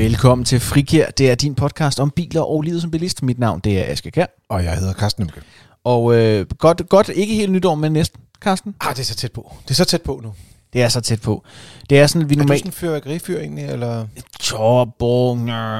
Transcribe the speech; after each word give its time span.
Velkommen 0.00 0.44
til 0.44 0.60
Frikær. 0.60 1.10
Det 1.10 1.30
er 1.30 1.34
din 1.34 1.54
podcast 1.54 2.00
om 2.00 2.10
biler 2.10 2.40
og 2.40 2.62
livet 2.62 2.82
som 2.82 2.90
bilist. 2.90 3.22
Mit 3.22 3.38
navn 3.38 3.60
det 3.60 3.78
er 3.78 3.92
Aske 3.92 4.10
Kær. 4.10 4.26
Og 4.48 4.64
jeg 4.64 4.78
hedder 4.78 4.94
Carsten 4.94 5.22
Nemke. 5.22 5.40
Og 5.84 6.14
øh, 6.14 6.46
godt, 6.58 6.88
godt, 6.88 7.08
ikke 7.08 7.34
helt 7.34 7.52
nytår, 7.52 7.74
men 7.74 7.92
næsten, 7.92 8.20
Carsten. 8.40 8.74
Ah, 8.80 8.94
det 8.94 9.00
er 9.00 9.04
så 9.04 9.14
tæt 9.14 9.32
på. 9.32 9.52
Det 9.62 9.70
er 9.70 9.74
så 9.74 9.84
tæt 9.84 10.02
på 10.02 10.20
nu. 10.24 10.34
Det 10.72 10.82
er 10.82 10.88
så 10.88 11.00
tæt 11.00 11.20
på. 11.20 11.44
Det 11.90 11.98
er 11.98 12.06
sådan, 12.06 12.28
vi 12.28 12.34
Er 12.34 12.36
du 12.36 12.42
normalt... 12.42 12.60
sådan 12.60 12.68
en 12.68 12.72
fyrværkerifyr 12.72 13.38
egentlig, 13.38 13.64
eller? 13.64 14.06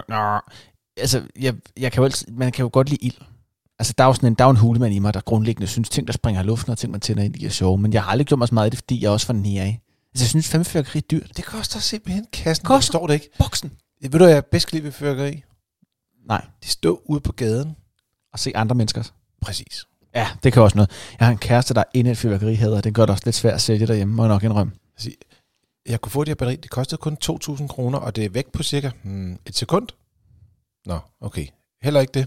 Nør. 0.08 0.52
Altså, 0.96 1.22
jeg, 1.40 1.54
jeg 1.76 1.92
kan 1.92 2.00
jo 2.00 2.04
altid, 2.04 2.26
man 2.32 2.52
kan 2.52 2.62
jo 2.62 2.70
godt 2.72 2.88
lide 2.88 3.04
ild. 3.04 3.16
Altså, 3.78 3.94
der 3.98 4.04
er 4.04 4.08
jo 4.08 4.14
sådan 4.14 4.26
en, 4.26 4.34
der 4.34 4.44
er 4.44 4.50
en 4.50 4.56
hulemand 4.56 4.94
i 4.94 4.98
mig, 4.98 5.14
der 5.14 5.20
grundlæggende 5.20 5.66
synes, 5.66 5.88
ting, 5.88 6.06
der 6.06 6.12
springer 6.12 6.42
i 6.42 6.44
luften, 6.44 6.72
og 6.72 6.78
ting, 6.78 6.92
man 6.92 7.00
tænder 7.00 7.22
ind 7.22 7.36
i, 7.36 7.44
er 7.44 7.50
sjove. 7.50 7.78
Men 7.78 7.92
jeg 7.92 8.02
har 8.02 8.10
aldrig 8.10 8.26
gjort 8.26 8.38
mig 8.38 8.48
så 8.48 8.54
meget 8.54 8.66
i 8.66 8.70
det, 8.70 8.78
fordi 8.78 9.02
jeg 9.02 9.10
også 9.10 9.26
var 9.26 9.34
nære 9.34 9.64
af. 9.64 9.80
Altså, 10.12 10.24
jeg 10.24 10.28
synes 10.28 10.48
fandme 10.48 10.64
fyrværkeri 10.64 10.98
er 10.98 11.02
dyrt. 11.10 11.36
Det 11.36 11.44
koster 11.44 11.78
simpelthen 11.80 12.26
kassen. 12.32 12.66
Koster? 12.66 12.92
Forstår 12.92 13.06
det 13.06 13.14
ikke. 13.14 13.30
Boksen. 13.38 13.70
Ved 14.02 14.10
du, 14.10 14.24
jeg 14.24 14.46
bedst 14.46 14.66
kan 14.68 14.76
lide 14.76 14.84
ved 14.84 14.92
fyrværkeri? 14.92 15.44
Nej, 16.28 16.44
De 16.62 16.68
står 16.68 17.02
ude 17.04 17.20
på 17.20 17.32
gaden. 17.32 17.76
og 18.32 18.38
se 18.38 18.52
andre 18.54 18.74
menneskers. 18.74 19.14
Præcis. 19.42 19.84
Ja, 20.14 20.28
det 20.42 20.52
kan 20.52 20.62
også 20.62 20.76
noget. 20.76 20.90
Jeg 21.18 21.26
har 21.26 21.32
en 21.32 21.38
kæreste, 21.38 21.74
der 21.74 21.80
er 21.80 21.84
inde 21.94 22.10
i 22.10 22.12
et 22.12 22.18
fyrværkeri 22.18 22.62
og 22.62 22.84
det 22.84 22.94
gør 22.94 23.02
det 23.06 23.10
også 23.10 23.22
lidt 23.24 23.36
svært 23.36 23.54
at 23.54 23.60
sælge 23.60 23.86
derhjemme, 23.86 24.14
må 24.14 24.22
jeg 24.22 24.28
nok 24.28 24.42
indrømme. 24.42 24.72
Jeg 25.86 26.00
kunne 26.00 26.12
få 26.12 26.24
det 26.24 26.28
her 26.28 26.34
batteri. 26.34 26.56
Det 26.56 26.70
kostede 26.70 26.96
kun 27.00 27.16
2.000 27.24 27.66
kroner, 27.66 27.98
og 27.98 28.16
det 28.16 28.24
er 28.24 28.28
væk 28.28 28.52
på 28.52 28.62
cirka 28.62 28.90
hmm, 29.02 29.38
et 29.46 29.56
sekund. 29.56 29.88
Nå, 30.86 30.98
okay. 31.20 31.46
Heller 31.82 32.00
ikke 32.00 32.12
det. 32.12 32.26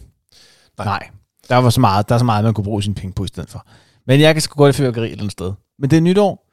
Nej. 0.77 0.85
Nej. 0.85 1.09
Der 1.49 1.55
var 1.55 1.69
så 1.69 1.79
meget, 1.79 2.09
der 2.09 2.15
er 2.15 2.19
så 2.19 2.25
meget, 2.25 2.43
man 2.43 2.53
kunne 2.53 2.63
bruge 2.63 2.83
sine 2.83 2.95
penge 2.95 3.13
på 3.13 3.23
i 3.23 3.27
stedet 3.27 3.49
for. 3.49 3.67
Men 4.07 4.19
jeg 4.19 4.35
kan 4.35 4.41
sgu 4.41 4.57
godt 4.57 4.75
i 4.75 4.77
fyrværkeri 4.77 5.05
et 5.05 5.11
eller 5.11 5.23
andet 5.23 5.31
sted. 5.31 5.53
Men 5.79 5.89
det 5.89 5.97
er 5.97 6.01
nytår, 6.01 6.49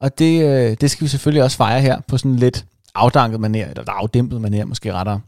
og 0.00 0.18
det, 0.18 0.42
øh, 0.44 0.76
det 0.80 0.90
skal 0.90 1.04
vi 1.04 1.08
selvfølgelig 1.08 1.42
også 1.42 1.56
fejre 1.56 1.80
her 1.80 2.00
på 2.00 2.18
sådan 2.18 2.36
lidt 2.36 2.66
afdanket 2.96 3.38
manér, 3.38 3.70
eller 3.70 3.84
afdæmpet 3.88 4.40
manér 4.40 4.64
måske 4.64 4.92
rettere. 4.92 5.20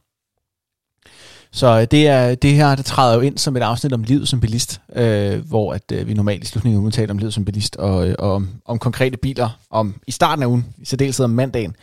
Så 1.52 1.80
øh, 1.80 1.86
det, 1.91 2.08
er, 2.08 2.34
det 2.34 2.55
her, 2.55 2.75
det 2.75 2.84
træder 2.84 3.14
jo 3.14 3.20
ind 3.20 3.38
som 3.38 3.56
et 3.56 3.60
afsnit 3.60 3.92
om 3.92 4.02
livet 4.02 4.28
som 4.28 4.41
bilist, 4.41 4.80
øh, 4.97 5.48
hvor 5.48 5.72
at, 5.72 5.92
øh, 5.92 6.08
vi 6.08 6.14
normalt 6.14 6.44
i 6.44 6.47
slutningen 6.47 6.78
af 6.78 6.80
ugen 6.80 6.92
taler 6.92 7.10
om 7.10 7.19
livet 7.19 7.34
som 7.34 7.44
bilist, 7.44 7.77
og, 7.77 8.08
øh, 8.08 8.14
og 8.19 8.33
om, 8.33 8.48
om 8.64 8.78
konkrete 8.78 9.16
biler 9.16 9.58
om 9.70 10.00
i 10.06 10.10
starten 10.10 10.42
af 10.42 10.47
ugen, 10.47 10.66
i 10.78 10.84
særdeleshed 10.84 11.25
om 11.25 11.30
mandagen. 11.30 11.77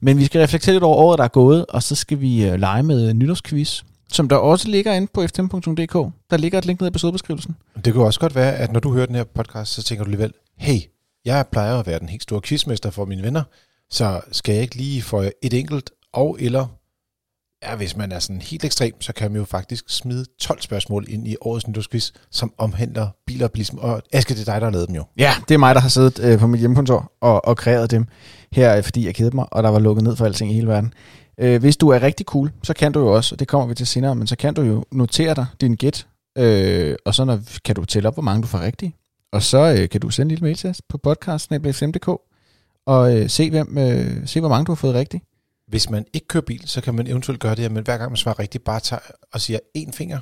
Men 0.00 0.18
vi 0.18 0.24
skal 0.24 0.40
reflektere 0.40 0.74
lidt 0.74 0.84
over 0.84 0.96
året, 0.96 1.18
der 1.18 1.24
er 1.24 1.28
gået, 1.28 1.66
og 1.66 1.82
så 1.82 1.94
skal 1.94 2.20
vi 2.20 2.48
øh, 2.48 2.60
lege 2.60 2.82
med 2.82 3.08
øh, 3.08 3.14
nytårsquiz, 3.14 3.82
som 4.12 4.28
der 4.28 4.36
også 4.36 4.68
ligger 4.68 4.92
inde 4.92 5.08
på 5.14 5.26
ftm.dk. 5.26 6.12
Der 6.30 6.36
ligger 6.36 6.58
et 6.58 6.66
link 6.66 6.80
ned 6.80 6.88
i 6.88 6.90
episodebeskrivelsen. 6.90 7.56
Det 7.84 7.92
kunne 7.92 8.04
også 8.04 8.20
godt 8.20 8.34
være, 8.34 8.52
at 8.56 8.72
når 8.72 8.80
du 8.80 8.92
hører 8.92 9.06
den 9.06 9.14
her 9.14 9.24
podcast, 9.24 9.72
så 9.72 9.82
tænker 9.82 10.04
du 10.04 10.08
alligevel, 10.08 10.32
hey, 10.58 10.78
jeg 11.24 11.46
plejer 11.52 11.78
at 11.78 11.86
være 11.86 11.98
den 11.98 12.08
helt 12.08 12.22
store 12.22 12.40
quizmester 12.40 12.90
for 12.90 13.04
mine 13.04 13.22
venner, 13.22 13.42
så 13.92 14.20
skal 14.32 14.52
jeg 14.52 14.62
ikke 14.62 14.76
lige 14.76 15.02
få 15.02 15.20
et 15.42 15.54
enkelt 15.54 15.90
og 16.12 16.36
eller 16.40 16.66
Ja, 17.62 17.76
hvis 17.76 17.96
man 17.96 18.12
er 18.12 18.18
sådan 18.18 18.42
helt 18.42 18.64
ekstrem, 18.64 19.00
så 19.00 19.12
kan 19.12 19.30
man 19.30 19.38
jo 19.38 19.44
faktisk 19.44 19.84
smide 19.88 20.24
12 20.40 20.60
spørgsmål 20.60 21.04
ind 21.08 21.28
i 21.28 21.36
årets 21.40 21.68
nytårsquiz, 21.68 22.10
som 22.30 22.52
omhandler 22.58 23.08
biler 23.26 23.44
og 23.44 23.52
bilisme. 23.52 23.80
Og 23.80 24.02
Aske, 24.12 24.34
det 24.34 24.48
er 24.48 24.52
dig, 24.52 24.60
der 24.60 24.66
har 24.66 24.72
lavet 24.72 24.88
dem 24.88 24.96
jo. 24.96 25.04
Ja, 25.18 25.32
det 25.48 25.54
er 25.54 25.58
mig, 25.58 25.74
der 25.74 25.80
har 25.80 25.88
siddet 25.88 26.20
øh, 26.24 26.38
på 26.38 26.46
mit 26.46 26.60
hjemmekontor 26.60 27.12
og, 27.20 27.44
og 27.44 27.56
kreeret 27.56 27.90
dem 27.90 28.06
her, 28.52 28.76
øh, 28.76 28.82
fordi 28.82 29.06
jeg 29.06 29.14
kedede 29.14 29.36
mig, 29.36 29.46
og 29.52 29.62
der 29.62 29.68
var 29.68 29.78
lukket 29.78 30.04
ned 30.04 30.16
for 30.16 30.24
alting 30.24 30.50
i 30.50 30.54
hele 30.54 30.68
verden. 30.68 30.94
Øh, 31.40 31.60
hvis 31.60 31.76
du 31.76 31.88
er 31.88 32.02
rigtig 32.02 32.26
cool, 32.26 32.52
så 32.62 32.74
kan 32.74 32.92
du 32.92 33.00
jo 33.00 33.14
også, 33.14 33.34
og 33.34 33.38
det 33.38 33.48
kommer 33.48 33.66
vi 33.66 33.74
til 33.74 33.86
senere, 33.86 34.14
men 34.14 34.26
så 34.26 34.36
kan 34.36 34.54
du 34.54 34.62
jo 34.62 34.84
notere 34.92 35.34
dig 35.34 35.46
din 35.60 35.74
gæt, 35.74 36.06
øh, 36.38 36.96
og 37.06 37.14
så 37.14 37.24
når, 37.24 37.40
kan 37.64 37.74
du 37.74 37.84
tælle 37.84 38.08
op, 38.08 38.14
hvor 38.14 38.22
mange 38.22 38.42
du 38.42 38.46
får 38.46 38.60
rigtigt. 38.60 38.92
Og 39.32 39.42
så 39.42 39.76
øh, 39.78 39.88
kan 39.88 40.00
du 40.00 40.10
sende 40.10 40.24
en 40.24 40.28
lille 40.28 40.42
mail 40.42 40.56
til 40.56 40.70
os 40.70 40.82
på 40.88 40.98
podcast.fm.dk 40.98 42.31
og 42.86 43.16
øh, 43.16 43.30
se, 43.30 43.50
hvem, 43.50 43.78
øh, 43.78 44.26
se, 44.26 44.40
hvor 44.40 44.48
mange 44.48 44.64
du 44.64 44.72
har 44.72 44.76
fået 44.76 44.94
rigtigt. 44.94 45.24
Hvis 45.68 45.90
man 45.90 46.04
ikke 46.12 46.26
kører 46.28 46.44
bil, 46.46 46.62
så 46.68 46.80
kan 46.80 46.94
man 46.94 47.06
eventuelt 47.06 47.40
gøre 47.40 47.54
det, 47.54 47.72
men 47.72 47.84
hver 47.84 47.96
gang 47.98 48.10
man 48.10 48.16
svarer 48.16 48.38
rigtigt, 48.38 48.64
bare 48.64 48.80
tager 48.80 49.00
og 49.32 49.40
siger 49.40 49.58
en 49.74 49.92
finger, 49.92 50.18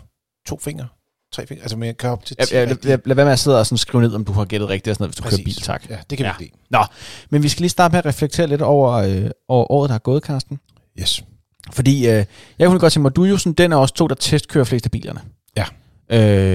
to 0.47 0.59
fingre, 0.59 0.87
tre 1.33 1.47
fingre. 1.47 1.63
Altså 1.63 1.77
man 1.77 1.95
kan 1.95 2.11
op 2.11 2.25
til 2.25 2.37
Ja, 2.41 2.45
10 2.45 2.55
ja, 2.55 2.65
lad, 2.65 2.77
lad, 2.83 2.99
lad 3.05 3.17
være 3.17 3.25
med 3.25 3.33
at 3.33 3.39
sidde 3.39 3.59
og 3.59 3.67
sådan 3.67 3.79
skrive 3.79 4.03
ned, 4.03 4.15
om 4.15 4.25
du 4.25 4.33
har 4.33 4.45
gættet 4.45 4.69
rigtigt 4.69 4.91
og 4.91 4.95
sådan 4.97 5.03
noget, 5.03 5.11
hvis 5.15 5.17
du 5.25 5.37
kører 5.37 5.45
bil, 5.45 5.55
tak. 5.55 5.91
Ja, 5.91 5.99
det 6.11 6.19
kan 6.19 6.27
Ja. 6.27 6.33
vi 6.39 6.45
lide. 6.45 6.85
Men 7.31 7.43
vi 7.43 7.49
skal 7.49 7.61
lige 7.61 7.71
starte 7.71 7.93
med 7.93 7.99
at 7.99 8.07
reflektere 8.07 8.47
lidt 8.47 8.63
over, 8.63 8.93
øh, 8.93 9.31
over 9.49 9.73
året, 9.73 9.89
der 9.89 9.95
er 9.95 9.99
gået, 9.99 10.23
Karsten. 10.23 10.61
Yes. 11.01 11.25
Fordi 11.73 12.09
øh, 12.09 12.25
jeg 12.59 12.69
kunne 12.69 12.79
godt 12.79 12.93
tænke 12.93 13.03
mig, 13.03 13.17
du 13.17 13.25
er 13.25 13.29
jo 13.29 13.37
sådan 13.37 13.53
den 13.53 13.73
af 13.73 13.77
os 13.77 13.93
to, 13.93 14.07
der 14.07 14.15
testkører 14.15 14.65
flest 14.65 14.85
af 14.85 14.91
bilerne. 14.91 15.21
Ja. 15.57 15.65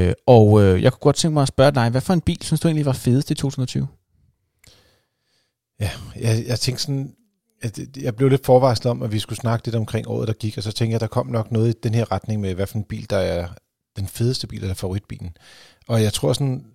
Øh, 0.08 0.14
og 0.28 0.64
øh, 0.64 0.84
jeg 0.84 0.92
kunne 0.92 1.00
godt 1.00 1.16
tænke 1.16 1.34
mig 1.34 1.42
at 1.42 1.48
spørge 1.48 1.72
dig, 1.72 1.90
hvad 1.90 2.02
for 2.02 2.14
en 2.14 2.22
bil 2.22 2.38
synes 2.42 2.60
du 2.60 2.68
egentlig 2.68 2.86
var 2.86 2.92
fedest 2.94 3.32
i 3.32 3.36
2020? 3.36 3.88
Ja, 5.80 5.92
jeg, 6.20 6.46
jeg 6.48 6.60
tænkte 6.60 6.84
sådan, 6.84 7.16
at 7.62 7.80
jeg 7.98 8.16
blev 8.16 8.30
lidt 8.30 8.46
forvarslet 8.46 8.92
om, 8.92 9.04
at 9.04 9.12
vi 9.12 9.20
skulle 9.20 9.40
snakke 9.40 9.68
lidt 9.68 9.76
omkring 9.76 10.08
året, 10.08 10.28
der 10.28 10.34
gik, 10.34 10.58
og 10.58 10.64
så 10.64 10.72
tænkte 10.72 10.92
jeg, 10.92 10.96
at 10.96 11.02
der 11.02 11.08
kom 11.08 11.28
nok 11.28 11.52
noget 11.52 11.70
i 11.70 11.80
den 11.84 11.94
her 11.94 12.12
retning 12.12 12.42
med, 12.42 12.54
hvad 12.56 12.68
for 12.68 12.78
en 12.78 12.84
bil, 12.84 13.10
der 13.10 13.18
er 13.18 13.48
den 13.96 14.08
fedeste 14.08 14.48
bil, 14.48 14.62
eller 14.62 14.74
favoritbilen. 14.74 15.38
Og 15.88 16.04
jeg 16.04 16.14
tror 16.14 16.34
sådan, 16.34 16.66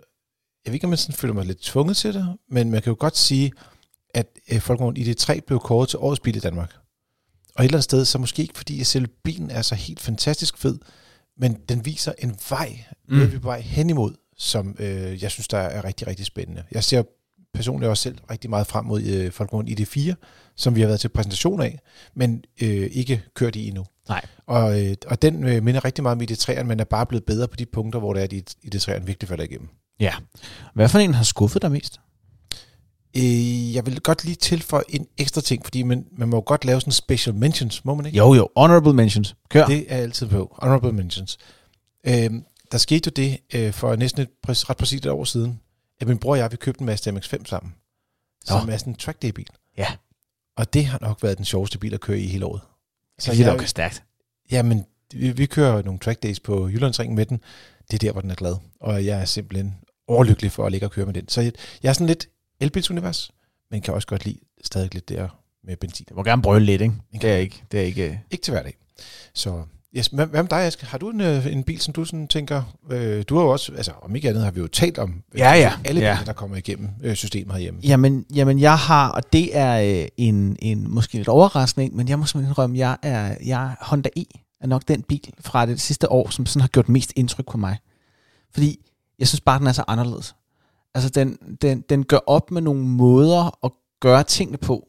jeg 0.65 0.71
ved 0.71 0.75
ikke, 0.75 0.84
om 0.84 0.89
man 0.89 0.99
sådan 0.99 1.15
føler 1.15 1.34
mig 1.34 1.47
lidt 1.47 1.60
tvunget 1.60 1.97
til 1.97 2.15
det, 2.15 2.37
men 2.50 2.71
man 2.71 2.83
kan 2.83 2.91
jo 2.91 2.97
godt 3.00 3.16
sige, 3.16 3.53
at 4.15 4.27
øh, 4.53 4.60
Folkevogn 4.60 4.97
ID3 4.97 5.41
blev 5.47 5.60
kåret 5.60 5.89
til 5.89 5.99
årets 5.99 6.21
bil 6.21 6.37
i 6.37 6.41
Danmark. 6.41 6.72
Og 7.55 7.65
et 7.65 7.69
eller 7.69 7.77
andet 7.77 7.84
sted, 7.84 8.05
så 8.05 8.19
måske 8.19 8.43
ikke 8.43 8.56
fordi, 8.56 8.81
at 8.81 8.87
selve 8.87 9.09
bilen 9.25 9.50
er 9.50 9.62
så 9.62 9.75
helt 9.75 10.00
fantastisk 10.00 10.59
fed, 10.59 10.78
men 11.37 11.55
den 11.69 11.84
viser 11.84 12.12
en 12.19 12.37
vej, 12.50 12.84
Mm. 13.09 13.16
mm. 13.16 13.31
vi 13.31 13.37
er 13.37 13.41
på 13.41 13.49
vej 13.49 13.60
hen 13.60 13.91
imod, 13.91 14.15
som 14.37 14.77
øh, 14.78 15.22
jeg 15.22 15.31
synes, 15.31 15.49
der 15.49 15.59
er 15.59 15.84
rigtig, 15.84 16.06
rigtig 16.06 16.27
spændende. 16.27 16.65
Jeg 16.72 16.84
ser 16.84 17.03
personligt 17.55 17.91
også 17.91 18.03
selv 18.03 18.19
rigtig 18.31 18.50
meget 18.50 18.66
frem 18.66 18.84
mod 18.84 19.03
øh, 19.03 19.33
Folkevogn 19.33 19.69
ID4, 19.69 20.12
som 20.56 20.75
vi 20.75 20.81
har 20.81 20.88
været 20.88 21.00
til 21.00 21.09
præsentation 21.09 21.61
af, 21.61 21.78
men 22.15 22.44
øh, 22.62 22.91
ikke 22.93 23.22
kørt 23.34 23.56
i 23.56 23.69
endnu. 23.69 23.84
Nej. 24.09 24.25
Og, 24.47 24.87
øh, 24.87 24.94
og 25.06 25.22
den 25.22 25.44
øh, 25.44 25.62
minder 25.62 25.84
rigtig 25.84 26.03
meget 26.03 26.16
om 26.16 26.22
ID3'eren, 26.22 26.62
men 26.62 26.81
er 26.81 26.84
bare 26.84 27.06
blevet 27.06 27.25
bedre 27.25 27.49
på 27.49 27.56
de 27.56 27.66
punkter, 27.66 27.99
hvor 27.99 28.12
det 28.12 28.21
er, 28.21 28.25
at 28.25 28.56
ID3'eren 28.75 29.05
virkelig 29.05 29.28
falder 29.28 29.44
igennem. 29.44 29.69
Ja. 30.00 30.15
Hvad 30.75 30.89
for 30.89 30.99
en 30.99 31.15
har 31.15 31.25
skuffet 31.25 31.62
dig 31.62 31.72
mest? 31.72 32.00
Øh, 33.16 33.75
jeg 33.75 33.87
vil 33.87 34.00
godt 34.00 34.25
lige 34.25 34.34
tilføje 34.34 34.83
en 34.89 35.06
ekstra 35.19 35.41
ting, 35.41 35.65
fordi 35.65 35.83
man, 35.83 36.06
man 36.19 36.28
må 36.28 36.37
jo 36.37 36.43
godt 36.47 36.65
lave 36.65 36.81
sådan 36.81 36.93
special 36.93 37.34
mentions, 37.34 37.84
må 37.84 37.94
man 37.94 38.06
ikke? 38.06 38.19
Jo 38.19 38.34
jo, 38.34 38.49
honorable 38.56 38.93
mentions. 38.93 39.37
Kør. 39.49 39.66
Det 39.66 39.87
er 39.89 39.97
altid 39.97 40.27
på. 40.27 40.56
Honorable 40.62 40.93
mentions. 40.93 41.39
Øh, 42.06 42.31
der 42.72 42.78
skete 42.78 43.06
jo 43.06 43.12
det 43.22 43.39
øh, 43.55 43.72
for 43.72 43.97
næsten 43.97 44.22
et, 44.22 44.28
ret 44.49 44.77
præcis 44.77 44.99
et 44.99 45.06
år 45.06 45.25
siden, 45.25 45.60
at 46.00 46.06
min 46.09 46.19
bror 46.19 46.33
og 46.33 46.38
jeg, 46.38 46.50
vi 46.53 46.56
købte 46.56 46.81
en 46.81 46.87
Mazda 46.87 47.11
MX-5 47.11 47.44
sammen, 47.44 47.75
som 48.44 48.66
Nå. 48.66 48.72
er 48.72 48.77
sådan 48.77 48.93
en 48.93 48.97
track 48.97 49.22
day 49.22 49.28
bil. 49.28 49.47
Ja. 49.77 49.87
Og 50.56 50.72
det 50.75 50.87
har 50.87 50.99
nok 51.00 51.22
været 51.22 51.37
den 51.37 51.44
sjoveste 51.44 51.78
bil 51.78 51.94
at 51.94 52.00
køre 52.00 52.19
i 52.19 52.27
hele 52.27 52.47
året. 52.47 52.61
Så 53.19 53.33
det 53.33 53.41
er 53.41 53.53
nok 53.53 53.66
stærkt. 53.66 54.03
Jamen, 54.50 54.87
vi, 55.12 55.31
vi 55.31 55.47
kører 55.47 55.83
nogle 55.83 55.99
track 56.00 56.22
days 56.22 56.41
på 56.41 56.69
Jyllandsringen 56.69 57.16
med 57.16 57.27
den. 57.27 57.41
Det 57.91 57.94
er 57.97 57.99
der, 57.99 58.12
hvor 58.12 58.21
den 58.21 58.31
er 58.31 58.34
glad. 58.34 58.56
Og 58.81 59.06
jeg 59.06 59.21
er 59.21 59.25
simpelthen 59.25 59.75
overlykkelig 60.09 60.53
for 60.53 60.66
at 60.66 60.72
ligge 60.72 60.87
og 60.87 60.91
køre 60.91 61.06
med 61.06 61.15
den. 61.15 61.28
Så 61.28 61.41
jeg, 61.41 61.53
jeg 61.83 61.89
er 61.89 61.93
sådan 61.93 62.06
lidt 62.06 62.28
elbilsunivers, 62.60 63.31
men 63.71 63.83
kan 63.83 63.94
også 63.94 64.09
godt 64.09 64.25
lide 64.25 64.39
stadig 64.65 64.94
lidt 64.94 65.09
der 65.09 65.28
med 65.65 65.77
benzin. 65.77 66.06
Det 66.09 66.16
må 66.16 66.22
gerne 66.22 66.43
brøle 66.43 66.65
lidt, 66.66 66.83
ikke? 66.83 66.94
Det 67.12 67.25
er 67.31 67.37
ikke, 67.37 67.62
det 67.72 67.81
er 67.81 67.84
ikke... 67.84 68.09
øh, 68.10 68.16
Ikke 68.31 68.43
til 68.43 68.53
hverdag. 68.53 68.77
Så 69.34 69.65
yes, 69.97 70.06
hvad, 70.06 70.27
hvad 70.27 70.43
med 70.43 70.51
dig, 70.51 70.59
Aske? 70.59 70.87
Har 70.87 70.99
du 70.99 71.11
en, 71.11 71.21
øh, 71.21 71.53
en 71.53 71.65
bil, 71.65 71.81
som 71.81 71.95
du 71.95 72.05
sådan 72.05 72.28
tænker... 72.28 72.62
Øh, 72.91 73.25
du 73.28 73.37
har 73.37 73.43
jo 73.43 73.51
også, 73.51 73.73
altså 73.73 73.93
om 74.03 74.17
ikke 74.17 74.28
andet 74.28 74.45
har 74.45 74.51
vi 74.51 74.61
jo 74.61 74.67
talt 74.67 74.99
om 74.99 75.23
øh, 75.33 75.39
Ja, 75.39 75.53
ja. 75.53 75.73
alle 75.84 76.01
Ja. 76.01 76.15
biler, 76.15 76.25
der 76.25 76.33
kommer 76.33 76.56
igennem 76.56 76.89
øh, 77.03 77.15
systemet 77.15 77.53
herhjemme. 77.55 77.81
Jamen, 77.83 78.27
jamen, 78.34 78.61
jeg 78.61 78.78
har, 78.78 79.09
og 79.09 79.33
det 79.33 79.56
er 79.56 80.01
øh, 80.03 80.09
en, 80.17 80.56
en 80.62 80.91
måske 80.91 81.15
lidt 81.15 81.28
overraskende, 81.28 81.84
en, 81.84 81.97
men 81.97 82.09
jeg 82.09 82.19
må 82.19 82.27
simpelthen 82.27 82.51
indrømme, 82.51 82.78
jeg 82.78 82.97
er, 83.03 83.37
jeg 83.47 83.75
Honda 83.81 84.09
E 84.17 84.25
er 84.61 84.67
nok 84.67 84.83
den 84.89 85.03
bil 85.03 85.31
fra 85.41 85.67
det 85.67 85.81
sidste 85.81 86.12
år, 86.12 86.31
som 86.31 86.47
sådan 86.47 86.61
har 86.61 86.69
gjort 86.69 86.89
mest 86.89 87.12
indtryk 87.17 87.51
på 87.51 87.59
mig. 87.59 87.77
Fordi 88.53 88.78
jeg 89.19 89.28
synes 89.28 89.41
bare, 89.41 89.59
den 89.59 89.67
er 89.67 89.72
så 89.72 89.84
anderledes. 89.89 90.34
Altså, 90.95 91.11
den, 91.11 91.39
den, 91.62 91.81
den 91.89 92.05
gør 92.05 92.19
op 92.27 92.51
med 92.51 92.62
nogle 92.62 92.83
måder 92.83 93.65
at 93.65 93.71
gøre 94.01 94.22
tingene 94.22 94.59
på, 94.59 94.89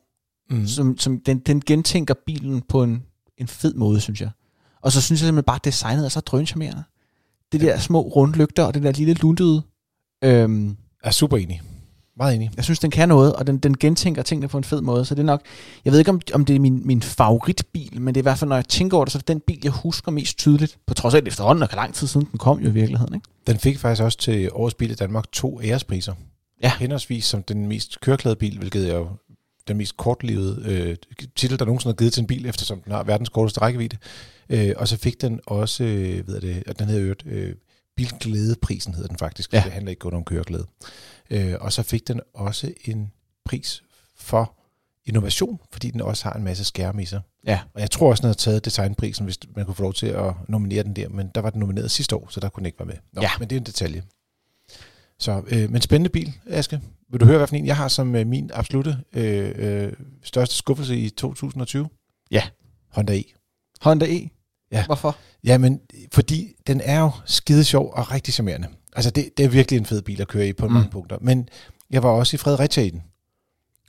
mm. 0.49 0.67
som, 0.67 0.97
som 0.97 1.19
den, 1.19 1.39
den 1.39 1.61
gentænker 1.61 2.13
bilen 2.25 2.61
på 2.61 2.83
en, 2.83 3.03
en 3.37 3.47
fed 3.47 3.73
måde, 3.73 4.01
synes 4.01 4.21
jeg. 4.21 4.29
Og 4.81 4.91
så 4.91 5.01
synes 5.01 5.21
jeg 5.21 5.27
simpelthen 5.27 5.45
bare, 5.45 5.55
at 5.55 5.65
designet 5.65 6.05
er 6.05 6.09
så 6.09 6.19
drøncharmerende. 6.19 6.83
Det 7.51 7.61
der 7.61 7.79
små 7.79 8.01
rundlygter 8.01 8.63
og 8.63 8.73
det 8.73 8.83
der 8.83 8.91
lille 8.91 9.13
luntede. 9.13 9.61
Øhm, 10.23 10.67
Jeg 10.67 10.75
er 11.03 11.11
super 11.11 11.37
enig. 11.37 11.61
Meget 12.17 12.35
enig. 12.35 12.51
jeg 12.55 12.63
synes, 12.63 12.79
den 12.79 12.91
kan 12.91 13.09
noget, 13.09 13.33
og 13.35 13.47
den, 13.47 13.57
den 13.57 13.77
gentænker 13.77 14.21
tingene 14.23 14.47
på 14.47 14.57
en 14.57 14.63
fed 14.63 14.81
måde. 14.81 15.05
Så 15.05 15.15
det 15.15 15.21
er 15.21 15.25
nok, 15.25 15.41
jeg 15.85 15.91
ved 15.93 15.99
ikke, 15.99 16.11
om, 16.11 16.21
om 16.33 16.45
det 16.45 16.55
er 16.55 16.59
min, 16.59 16.87
min 16.87 17.01
favoritbil, 17.01 18.01
men 18.01 18.15
det 18.15 18.19
er 18.19 18.21
i 18.21 18.29
hvert 18.29 18.37
fald, 18.37 18.49
når 18.49 18.55
jeg 18.55 18.67
tænker 18.67 18.97
over 18.97 19.05
det, 19.05 19.11
så 19.11 19.17
er 19.17 19.19
det 19.19 19.27
den 19.27 19.39
bil, 19.39 19.59
jeg 19.63 19.71
husker 19.71 20.11
mest 20.11 20.37
tydeligt. 20.37 20.77
På 20.87 20.93
trods 20.93 21.13
af, 21.13 21.17
at 21.17 21.27
efterhånden, 21.27 21.63
og 21.63 21.69
lang 21.75 21.93
tid 21.93 22.07
siden 22.07 22.27
den 22.31 22.37
kom 22.37 22.59
jo 22.59 22.67
i 22.69 22.71
virkeligheden. 22.71 23.15
Ikke? 23.15 23.27
Den 23.47 23.57
fik 23.59 23.79
faktisk 23.79 24.03
også 24.03 24.17
til 24.17 24.49
årets 24.53 24.75
bil 24.75 24.91
i 24.91 24.95
Danmark 24.95 25.31
to 25.31 25.61
ærespriser. 25.63 26.13
Ja. 26.63 26.71
Henholdsvis 26.79 27.25
som 27.25 27.43
den 27.43 27.67
mest 27.67 27.99
køreklade 28.01 28.35
bil, 28.35 28.57
hvilket 28.57 28.89
er 28.89 28.95
jo 28.95 29.07
den 29.67 29.77
mest 29.77 29.97
kortlivede 29.97 30.63
øh, 30.65 30.95
titel, 31.35 31.59
der 31.59 31.65
nogensinde 31.65 31.93
er 31.93 31.97
givet 31.97 32.13
til 32.13 32.21
en 32.21 32.27
bil, 32.27 32.45
eftersom 32.45 32.81
den 32.81 32.91
har 32.91 33.03
verdens 33.03 33.29
korteste 33.29 33.61
rækkevidde. 33.61 33.97
Øh, 34.51 34.73
og 34.77 34.87
så 34.87 34.97
fik 34.97 35.21
den 35.21 35.39
også, 35.45 35.83
øh, 35.83 36.27
ved 36.27 36.41
det, 36.41 36.63
og 36.67 36.79
den 36.79 36.87
hedder 36.87 37.07
jo 37.07 37.15
øh, 37.25 37.55
Bilglædeprisen 37.95 38.93
hedder 38.93 39.07
den 39.07 39.17
faktisk, 39.17 39.53
ja. 39.53 39.61
det 39.63 39.71
handler 39.71 39.89
ikke 39.89 39.99
kun 39.99 40.13
om 40.13 40.23
køreglæde. 40.23 40.65
Øh, 41.29 41.55
og 41.59 41.73
så 41.73 41.83
fik 41.83 42.07
den 42.07 42.21
også 42.33 42.73
en 42.85 43.11
pris 43.45 43.83
for 44.15 44.57
innovation, 45.05 45.59
fordi 45.71 45.91
den 45.91 46.01
også 46.01 46.23
har 46.23 46.33
en 46.33 46.43
masse 46.43 46.63
skærme 46.63 47.01
i 47.01 47.05
sig. 47.05 47.21
Ja. 47.45 47.59
Og 47.73 47.81
jeg 47.81 47.91
tror 47.91 48.09
også, 48.09 48.21
den 48.21 48.27
havde 48.27 48.37
taget 48.37 48.65
designprisen, 48.65 49.25
hvis 49.25 49.39
man 49.55 49.65
kunne 49.65 49.75
få 49.75 49.83
lov 49.83 49.93
til 49.93 50.07
at 50.07 50.33
nominere 50.47 50.83
den 50.83 50.95
der, 50.95 51.09
men 51.09 51.31
der 51.35 51.41
var 51.41 51.49
den 51.49 51.59
nomineret 51.59 51.91
sidste 51.91 52.15
år, 52.15 52.27
så 52.29 52.39
der 52.39 52.49
kunne 52.49 52.61
den 52.61 52.65
ikke 52.65 52.79
være 52.79 52.87
med. 52.87 52.97
Nå, 53.13 53.21
Ja. 53.21 53.29
Men 53.39 53.49
det 53.49 53.55
er 53.55 53.59
en 53.59 53.65
detalje. 53.65 54.03
Så, 55.19 55.43
øh, 55.47 55.71
men 55.71 55.81
spændende 55.81 56.09
bil, 56.09 56.33
Aske. 56.47 56.81
Vil 57.11 57.19
du 57.19 57.25
høre, 57.25 57.37
hvad 57.37 57.47
for 57.47 57.55
en 57.55 57.65
jeg 57.65 57.77
har 57.77 57.87
som 57.87 58.15
øh, 58.15 58.27
min 58.27 58.51
absolute 58.53 58.97
øh, 59.13 59.51
øh, 59.55 59.93
største 60.23 60.55
skuffelse 60.55 60.97
i 60.97 61.09
2020? 61.09 61.89
Ja. 62.31 62.43
Honda 62.89 63.17
E. 63.17 63.23
Honda 63.81 64.05
E. 64.05 64.29
Ja. 64.71 64.85
Hvorfor? 64.85 65.15
Jamen, 65.43 65.79
fordi 66.13 66.47
den 66.67 66.81
er 66.83 66.99
jo 66.99 67.11
skide 67.25 67.63
sjov 67.63 67.91
og 67.93 68.11
rigtig 68.11 68.33
charmerende. 68.33 68.67
Altså, 68.95 69.11
det, 69.11 69.29
det 69.37 69.45
er 69.45 69.49
virkelig 69.49 69.77
en 69.77 69.85
fed 69.85 70.01
bil 70.01 70.21
at 70.21 70.27
køre 70.27 70.47
i 70.47 70.53
på 70.53 70.67
Mm. 70.67 70.73
mange 70.73 70.89
punkter. 70.89 71.17
Men 71.21 71.49
jeg 71.89 72.03
var 72.03 72.09
også 72.09 72.35
i 72.35 72.37
Fredericia 72.37 72.83
i 72.83 72.89
den. 72.89 73.03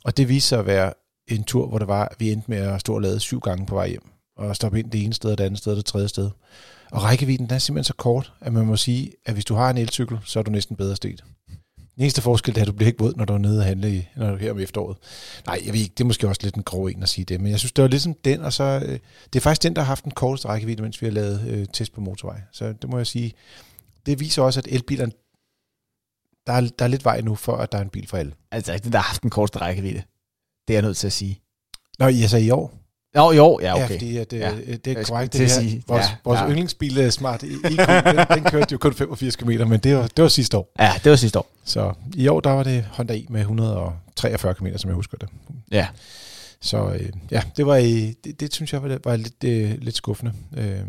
Og 0.05 0.17
det 0.17 0.29
viste 0.29 0.49
sig 0.49 0.59
at 0.59 0.67
være 0.67 0.93
en 1.29 1.45
tur, 1.45 1.67
hvor 1.69 1.79
det 1.79 1.89
var, 1.89 2.15
vi 2.19 2.33
endte 2.33 2.51
med 2.51 2.59
at 2.59 2.81
stå 2.81 2.95
og 2.95 3.03
lade 3.03 3.21
syv 3.21 3.41
gange 3.41 3.67
på 3.67 3.75
vej 3.75 3.89
hjem. 3.89 4.03
Og 4.37 4.57
stoppe 4.57 4.79
ind 4.79 4.91
det 4.91 5.05
ene 5.05 5.15
sted, 5.15 5.31
og 5.33 5.39
det 5.39 5.45
andet 5.45 5.59
sted, 5.59 5.73
og 5.73 5.77
det 5.77 5.85
tredje 5.85 6.09
sted. 6.09 6.31
Og 6.91 7.03
rækkevidden, 7.03 7.47
den 7.47 7.55
er 7.55 7.59
simpelthen 7.59 7.85
så 7.85 7.95
kort, 7.95 8.33
at 8.41 8.53
man 8.53 8.67
må 8.67 8.77
sige, 8.77 9.13
at 9.27 9.35
hvis 9.35 9.45
du 9.45 9.55
har 9.55 9.71
en 9.71 9.79
elcykel, 9.79 10.19
så 10.25 10.39
er 10.39 10.43
du 10.43 10.51
næsten 10.51 10.77
bedre 10.77 10.97
sted. 10.97 11.15
Den 11.97 12.03
eneste 12.03 12.23
forskel 12.23 12.55
det 12.55 12.61
er, 12.61 12.63
at 12.63 12.69
du 12.69 12.73
bliver 12.73 12.87
ikke 12.87 12.99
våd, 12.99 13.15
når 13.17 13.25
du 13.25 13.33
er 13.33 13.39
nede 13.39 13.59
og 13.59 13.65
handle 13.65 13.95
i, 13.97 14.09
når 14.17 14.29
du 14.29 14.35
er 14.35 14.39
her 14.39 14.51
om 14.51 14.59
efteråret. 14.59 14.97
Nej, 15.47 15.61
jeg 15.65 15.73
ved 15.73 15.81
ikke, 15.81 15.93
det 15.93 16.05
er 16.05 16.07
måske 16.07 16.29
også 16.29 16.41
lidt 16.43 16.55
en 16.55 16.63
grov 16.63 16.85
en 16.87 17.03
at 17.03 17.09
sige 17.09 17.25
det, 17.25 17.41
men 17.41 17.51
jeg 17.51 17.59
synes, 17.59 17.73
det 17.73 17.83
var 17.83 17.89
ligesom 17.89 18.15
den, 18.15 18.41
og 18.41 18.53
så, 18.53 18.83
øh, 18.85 18.99
det 19.33 19.37
er 19.37 19.41
faktisk 19.41 19.63
den, 19.63 19.77
der 19.77 19.83
har 19.83 19.87
haft 19.87 20.05
den 20.05 20.13
korteste 20.13 20.49
rækkevidde, 20.49 20.83
mens 20.83 21.01
vi 21.03 21.07
har 21.07 21.13
lavet 21.13 21.49
øh, 21.49 21.67
test 21.73 21.93
på 21.93 22.01
motorvej. 22.01 22.41
Så 22.53 22.73
det 22.73 22.91
må 22.91 22.97
jeg 22.97 23.07
sige, 23.07 23.33
det 24.07 24.21
viser 24.21 24.43
også, 24.43 24.61
at 24.61 24.67
elbilerne, 24.71 25.13
der 26.47 26.53
er, 26.53 26.61
der 26.61 26.85
er 26.85 26.89
lidt 26.89 27.05
vej 27.05 27.21
nu 27.21 27.35
for, 27.35 27.57
at 27.57 27.73
der 27.73 27.79
er 27.79 27.83
en 27.83 27.91
bil 27.91 28.09
for 28.09 28.17
alle. 28.17 28.33
Altså, 28.51 28.81
den, 28.85 28.93
der 28.93 28.99
har 28.99 29.09
haft 29.09 29.23
den 29.23 29.31
korteste 29.31 29.59
rækkevidde. 29.59 30.03
Det 30.69 30.75
er 30.75 30.79
jeg 30.79 30.83
nødt 30.83 30.97
til 30.97 31.07
at 31.07 31.13
sige. 31.13 31.41
Nå, 31.99 32.07
jeg 32.07 32.31
sagde 32.31 32.47
i 32.47 32.51
år. 32.51 32.82
Jo, 33.17 33.31
jo, 33.33 33.59
ja, 33.63 33.75
okay. 33.75 33.89
Ja, 33.89 33.95
fordi 33.95 34.17
at, 34.17 34.33
Ja. 34.33 34.55
ja. 34.67 34.77
det 34.77 34.99
er 34.99 35.05
korrekt. 35.05 35.33
Det 35.33 35.41
her, 35.41 35.49
sige, 35.49 35.83
vores, 35.89 36.07
ja, 36.07 36.17
vores 36.25 36.41
ja. 36.41 36.49
yndlingsbil 36.49 37.05
uh, 37.05 37.11
Smart 37.11 37.43
Eco, 37.45 37.69
den, 37.69 38.27
den 38.35 38.45
kørte 38.45 38.73
jo 38.73 38.79
kun 38.79 38.95
85 38.95 39.37
km, 39.37 39.49
men 39.49 39.81
det 39.81 39.97
var, 39.97 40.07
det 40.07 40.23
var 40.23 40.29
sidste 40.29 40.57
år. 40.57 40.73
Ja, 40.79 40.93
det 41.05 41.11
var 41.11 41.17
sidste 41.17 41.39
år. 41.39 41.47
Så 41.65 41.93
i 42.15 42.29
år, 42.29 42.41
der 42.41 42.51
var 42.51 42.63
det 42.63 42.85
Honda 42.93 43.15
E 43.15 43.25
med 43.29 43.41
143 43.41 44.55
km, 44.55 44.67
som 44.77 44.89
jeg 44.89 44.95
husker 44.95 45.19
det. 45.19 45.29
Ja. 45.71 45.89
Så 46.61 46.91
øh, 46.93 47.11
ja, 47.31 47.43
det 47.57 47.67
var 47.67 47.77
øh, 47.77 48.13
det, 48.25 48.41
det 48.41 48.55
synes 48.55 48.73
jeg 48.73 48.83
var, 48.83 48.99
var 49.05 49.17
lidt, 49.17 49.45
øh, 49.45 49.79
lidt 49.79 49.97
skuffende. 49.97 50.33
Øh, 50.57 50.81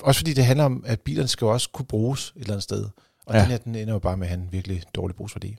også 0.00 0.20
fordi 0.20 0.32
det 0.32 0.44
handler 0.44 0.64
om, 0.64 0.84
at 0.86 1.00
bilerne 1.00 1.28
skal 1.28 1.44
jo 1.44 1.52
også 1.52 1.68
kunne 1.72 1.86
bruges 1.86 2.32
et 2.36 2.40
eller 2.40 2.52
andet 2.52 2.62
sted. 2.62 2.84
Og 3.26 3.34
ja. 3.34 3.40
den 3.40 3.50
her, 3.50 3.58
den 3.58 3.74
ender 3.74 3.92
jo 3.92 3.98
bare 3.98 4.16
med 4.16 4.26
at 4.26 4.28
have 4.30 4.42
en 4.42 4.48
virkelig 4.52 4.82
dårlig 4.94 5.16
brugsværdi. 5.16 5.56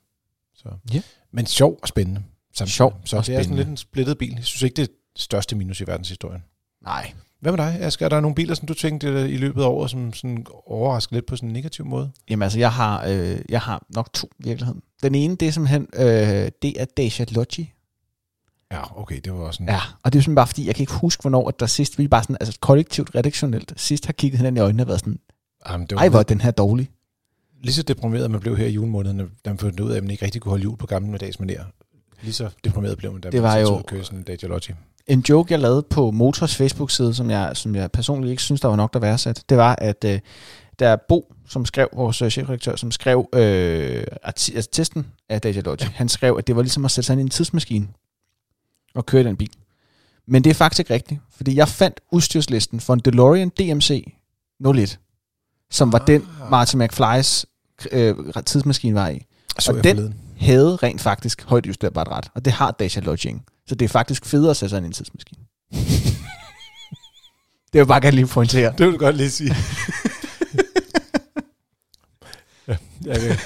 Så. 0.55 0.69
Ja. 0.93 1.01
Men 1.31 1.45
sjov 1.45 1.79
og 1.81 1.87
spændende. 1.87 2.23
Samtidig. 2.53 2.73
Sjov 2.73 3.01
Så 3.05 3.17
og 3.17 3.25
det 3.27 3.35
er 3.35 3.41
sådan 3.43 3.57
lidt 3.57 3.67
en 3.67 3.77
splittet 3.77 4.17
bil. 4.17 4.33
Jeg 4.35 4.43
synes 4.43 4.61
ikke, 4.61 4.75
det 4.75 4.81
er 4.81 4.87
det 4.87 5.21
største 5.21 5.55
minus 5.55 5.81
i 5.81 5.87
verdenshistorien. 5.87 6.43
Nej. 6.83 7.13
Hvad 7.41 7.51
med 7.51 7.57
dig, 7.57 7.77
Asger? 7.81 8.05
Er 8.05 8.09
der 8.09 8.19
nogle 8.19 8.35
biler, 8.35 8.55
som 8.55 8.67
du 8.67 8.73
tænkte 8.73 9.07
øh, 9.07 9.29
i 9.29 9.37
løbet 9.37 9.61
af 9.61 9.67
året, 9.67 9.91
som 9.91 10.13
sådan 10.13 10.45
overrasker 10.65 11.15
lidt 11.15 11.25
på 11.25 11.35
sådan 11.35 11.49
en 11.49 11.53
negativ 11.53 11.85
måde? 11.85 12.11
Jamen 12.29 12.43
altså, 12.43 12.59
jeg 12.59 12.71
har, 12.71 13.05
øh, 13.07 13.39
jeg 13.49 13.61
har 13.61 13.85
nok 13.89 14.13
to 14.13 14.29
i 14.39 14.43
virkeligheden. 14.43 14.81
Den 15.03 15.15
ene, 15.15 15.35
det 15.35 15.47
er 15.47 15.51
simpelthen, 15.51 15.87
øh, 15.93 16.51
det 16.61 16.81
er 16.81 16.85
Dacia 16.97 17.25
Logi. 17.29 17.73
Ja, 18.71 18.99
okay, 19.01 19.19
det 19.23 19.33
var 19.33 19.39
også 19.39 19.63
en... 19.63 19.69
Ja, 19.69 19.79
og 20.03 20.13
det 20.13 20.19
er 20.19 20.21
simpelthen 20.21 20.35
bare 20.35 20.47
fordi, 20.47 20.67
jeg 20.67 20.75
kan 20.75 20.83
ikke 20.83 20.93
huske, 20.93 21.21
hvornår 21.21 21.47
at 21.47 21.59
der 21.59 21.65
sidst, 21.65 21.97
vi 21.97 22.07
bare 22.07 22.23
sådan, 22.23 22.37
altså 22.39 22.57
kollektivt, 22.61 23.15
redaktionelt, 23.15 23.73
sidst 23.77 24.05
har 24.05 24.13
kigget 24.13 24.37
hinanden 24.37 24.57
i 24.57 24.59
øjnene 24.61 24.83
og 24.83 24.87
været 24.87 24.99
sådan, 24.99 25.19
Jamen, 25.69 25.87
det 25.87 25.95
var 25.95 26.01
ej 26.01 26.09
hvor 26.09 26.23
den 26.23 26.41
her 26.41 26.51
dårlig. 26.51 26.89
lige 27.63 27.73
så 27.73 27.83
deprimeret 27.83 28.31
man 28.31 28.39
blev 28.39 28.57
her 28.57 28.65
i 28.65 28.71
julemåneden, 28.71 29.19
da 29.45 29.49
man 29.49 29.57
fandt 29.57 29.79
ud 29.79 29.91
af, 29.91 29.97
at 29.97 30.03
man 30.03 30.11
ikke 30.11 30.25
rigtig 30.25 30.41
kunne 30.41 30.49
holde 30.49 30.63
jul 30.63 30.77
på 30.77 30.85
gamle 30.85 31.17
dags 31.17 31.37
manér. 31.37 31.63
Lige 32.21 32.33
så 32.33 32.49
deprimeret 32.63 32.97
blev 32.97 33.11
man, 33.11 33.21
da 33.21 33.29
Det 33.29 33.33
man 33.41 33.43
var 33.43 33.51
sig 33.55 33.61
jo- 33.63 33.81
kørte 33.87 34.03
sådan 34.03 34.25
en. 34.67 34.75
En 35.07 35.25
joke, 35.29 35.53
jeg 35.53 35.59
lavede 35.59 35.83
på 35.89 36.11
Motors 36.11 36.55
Facebook-side, 36.55 37.13
som 37.13 37.29
jeg, 37.29 37.51
som 37.53 37.75
jeg 37.75 37.91
personligt 37.91 38.31
ikke 38.31 38.43
synes, 38.43 38.61
der 38.61 38.67
var 38.67 38.75
nok 38.75 38.93
der 38.93 38.99
værdsat, 38.99 39.43
det 39.49 39.57
var, 39.57 39.75
at 39.75 40.03
øh, 40.05 40.19
der 40.79 40.87
er 40.89 40.97
Bo, 41.09 41.33
som 41.47 41.65
skrev, 41.65 41.87
vores 41.95 42.21
øh, 42.21 42.29
chefredaktør, 42.29 42.75
som 42.75 42.91
skrev 42.91 43.29
øh, 43.33 44.03
arti- 44.25 44.55
altså, 44.55 44.69
testen 44.71 45.07
af 45.29 45.41
Dacia 45.41 45.61
Logi. 45.61 45.83
Ja. 45.83 45.89
Han 45.95 46.09
skrev, 46.09 46.35
at 46.37 46.47
det 46.47 46.55
var 46.55 46.61
ligesom 46.61 46.85
at 46.85 46.91
sætte 46.91 47.05
sig 47.05 47.13
ind 47.13 47.19
i 47.21 47.23
en 47.23 47.29
tidsmaskine 47.29 47.87
og 48.95 49.05
køre 49.05 49.21
i 49.21 49.25
den 49.25 49.37
bil. 49.37 49.49
Men 50.27 50.43
det 50.43 50.49
er 50.49 50.53
faktisk 50.53 50.79
ikke 50.79 50.93
rigtigt, 50.93 51.21
fordi 51.35 51.55
jeg 51.55 51.67
fandt 51.67 51.99
udstyrslisten 52.11 52.79
for 52.79 52.93
en 52.93 52.99
DeLorean 52.99 53.49
DMC 53.49 54.13
01, 54.75 54.99
som 55.71 55.91
var 55.91 55.99
Ah. 55.99 56.07
den 56.07 56.27
Martin 56.49 56.79
McFlys 56.79 57.45
øh, 57.91 58.15
tidsmaskine 58.45 58.95
var 58.95 59.09
i. 59.09 59.25
Så 59.59 59.71
Og 59.71 59.83
den- 59.83 59.95
forleden. 59.95 60.15
Havde 60.39 60.75
rent 60.75 61.01
faktisk 61.01 61.43
højt 61.43 61.67
justerbart 61.67 62.07
ret, 62.07 62.29
og 62.35 62.45
det 62.45 62.53
har 62.53 62.71
Dacia 62.71 63.01
Logi 63.01 63.27
ikke. 63.27 63.39
Så 63.67 63.75
det 63.75 63.85
er 63.85 63.89
faktisk 63.89 64.25
federe 64.25 64.49
at 64.49 64.57
sætte 64.57 64.69
sig 64.69 64.85
en 64.85 64.91
tidsmaskine. 64.91 65.41
det 65.71 66.17
vil 67.73 67.79
jeg 67.79 67.87
bare 67.87 68.01
gerne 68.01 68.15
lige 68.15 68.27
pointere. 68.27 68.73
Det 68.77 68.85
vil 68.85 68.93
du 68.93 68.97
godt 68.97 69.17
lige 69.17 69.29
sige. 69.29 69.55
ja, 72.67 72.75
jeg, 73.05 73.19
kan. 73.19 73.37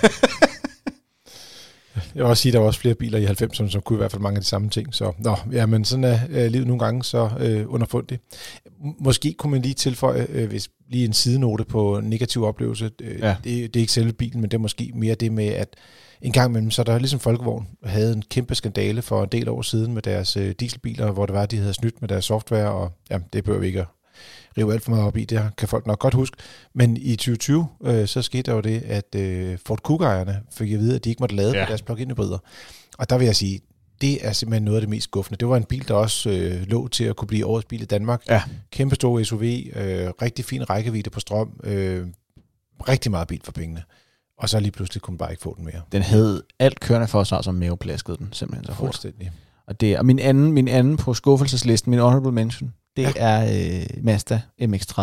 jeg 1.96 2.04
vil 2.14 2.24
også 2.24 2.42
sige, 2.42 2.50
at 2.50 2.54
der 2.54 2.60
var 2.60 2.68
også 2.68 2.80
flere 2.80 2.96
biler 2.96 3.20
i 3.20 3.26
90'erne, 3.26 3.70
som 3.70 3.82
kunne 3.82 3.98
i 3.98 4.02
hvert 4.02 4.12
fald 4.12 4.22
mange 4.22 4.38
af 4.38 4.42
de 4.42 4.48
samme 4.48 4.70
ting. 4.70 4.96
Så 4.96 5.12
nå, 5.20 5.36
ja, 5.52 5.66
men 5.66 5.86
sådan 5.86 6.04
er 6.04 6.20
øh, 6.30 6.52
livet 6.52 6.68
nogle 6.68 6.80
gange 6.80 7.04
så 7.04 7.30
øh, 7.40 7.74
underfundigt. 7.74 8.22
M- 8.66 8.96
Måske 9.04 9.34
kunne 9.34 9.52
man 9.52 9.62
lige 9.62 9.74
tilføje, 9.74 10.28
øh, 10.30 10.50
hvis 10.50 10.70
lige 10.90 11.06
en 11.06 11.14
sidenote 11.14 11.64
på 11.66 12.00
negativ 12.04 12.44
oplevelse. 12.44 12.92
Øh, 13.02 13.20
ja. 13.20 13.36
det, 13.44 13.74
det 13.74 13.76
er 13.76 13.82
ikke 13.82 13.94
selve 13.94 14.14
bilen, 14.14 14.42
men 14.42 14.52
det 14.52 14.58
er 14.58 14.62
måske 14.62 14.92
mere 14.96 15.16
det 15.16 15.32
med, 15.32 15.48
at 15.48 15.76
en 16.24 16.32
gang 16.32 16.50
imellem, 16.50 16.72
så 16.72 16.82
er 16.82 16.84
der 16.84 16.98
ligesom 17.00 17.20
Folkevogn 17.20 17.68
havde 17.84 18.14
en 18.14 18.24
kæmpe 18.30 18.56
skandale 18.56 19.02
for 19.02 19.24
en 19.24 19.30
del 19.32 19.50
år 19.50 19.62
siden 19.62 19.94
med 19.94 20.02
deres 20.02 20.38
øh, 20.38 20.56
dieselbiler, 20.60 21.12
hvor 21.12 21.26
det 21.26 21.36
var, 21.36 21.42
at 21.44 21.52
de 21.52 21.58
havde 21.58 21.74
snydt 21.74 22.02
med 22.02 22.10
deres 22.10 22.26
software, 22.26 22.72
og 22.72 22.92
ja, 23.10 23.20
det 23.34 23.44
behøver 23.44 23.62
vi 23.62 23.68
ikke 23.68 23.80
at 23.82 23.88
rive 24.58 24.74
alt 24.74 24.84
for 24.84 24.92
meget 24.92 25.06
op 25.06 25.18
i, 25.18 25.26
det 25.26 25.50
kan 25.58 25.68
folk 25.68 25.88
nok 25.88 26.00
godt 26.00 26.14
huske. 26.14 26.38
Men 26.74 26.98
i 26.98 27.16
2020, 27.16 27.68
øh, 27.84 28.08
så 28.08 28.22
skete 28.22 28.44
der 28.44 28.54
jo 28.54 28.62
det, 28.62 28.82
at 28.82 29.16
øh, 29.16 29.58
Ford 29.66 29.80
Kuga-ejerne 29.84 30.42
fik 30.52 30.72
at 30.72 30.80
vide, 30.80 30.96
at 30.96 31.04
de 31.04 31.10
ikke 31.10 31.20
måtte 31.24 31.36
lade 31.36 31.52
Ja. 31.54 31.60
ja. 31.60 31.66
deres 31.66 31.82
plug-in 31.82 32.10
hybrider. 32.10 32.38
Og 32.98 33.10
der 33.10 33.18
vil 33.18 33.26
jeg 33.26 33.36
sige, 33.36 33.60
det 34.02 34.28
er 34.28 34.32
simpelthen 34.32 34.64
noget 34.64 34.78
af 34.78 34.82
det 34.82 34.90
mest 34.90 35.04
skuffende. 35.04 35.38
Det 35.38 35.48
var 35.48 35.58
en 35.58 35.64
bil, 35.64 35.88
der 35.88 35.94
også 35.94 36.30
øh, 36.30 36.62
lå 36.68 36.88
til 36.88 37.04
at 37.04 37.16
kunne 37.16 37.28
blive 37.28 37.46
årets 37.46 37.66
bil 37.66 37.82
i 37.82 37.86
Danmark. 37.86 38.24
Ja. 38.30 38.42
Kæmpe 38.72 38.96
stor 38.96 39.24
SUV, 39.24 39.42
øh, 39.44 40.10
rigtig 40.22 40.46
fin 40.46 40.70
rækkevidde 40.70 41.10
på 41.10 41.20
strøm, 41.20 41.60
øh, 41.64 42.08
rigtig 42.90 43.12
meget 43.12 43.28
bil 43.28 43.42
for 43.44 43.52
pengene. 43.52 43.84
Og 44.38 44.50
så 44.50 44.60
lige 44.60 44.72
pludselig 44.72 45.02
kunne 45.02 45.14
man 45.14 45.18
bare 45.18 45.32
ikke 45.32 45.44
få 45.44 45.56
den 45.58 45.66
mere. 45.66 45.82
Den 45.92 46.02
havde 46.02 46.44
alt 46.60 46.80
kørende 46.80 47.08
for 47.08 47.24
sig, 47.24 47.44
som 47.44 47.56
maveplaskede 47.56 48.18
den 48.18 48.30
simpelthen 48.32 48.66
så 48.66 48.72
hårdt. 48.72 48.88
Fuldstændig. 48.88 49.32
Og, 49.68 49.82
det, 49.82 49.98
og 49.98 50.06
min, 50.06 50.20
anden, 50.20 50.52
min 50.52 50.68
anden 50.68 50.98
på 50.98 51.14
skuffelseslisten, 51.14 51.90
min 51.90 52.00
honorable 52.00 52.32
mention, 52.32 52.74
det 52.98 53.04
ja. 53.04 53.12
er 53.16 53.44
øh, 53.44 54.04
Mazda 54.04 54.42
MX-30. 54.62 55.02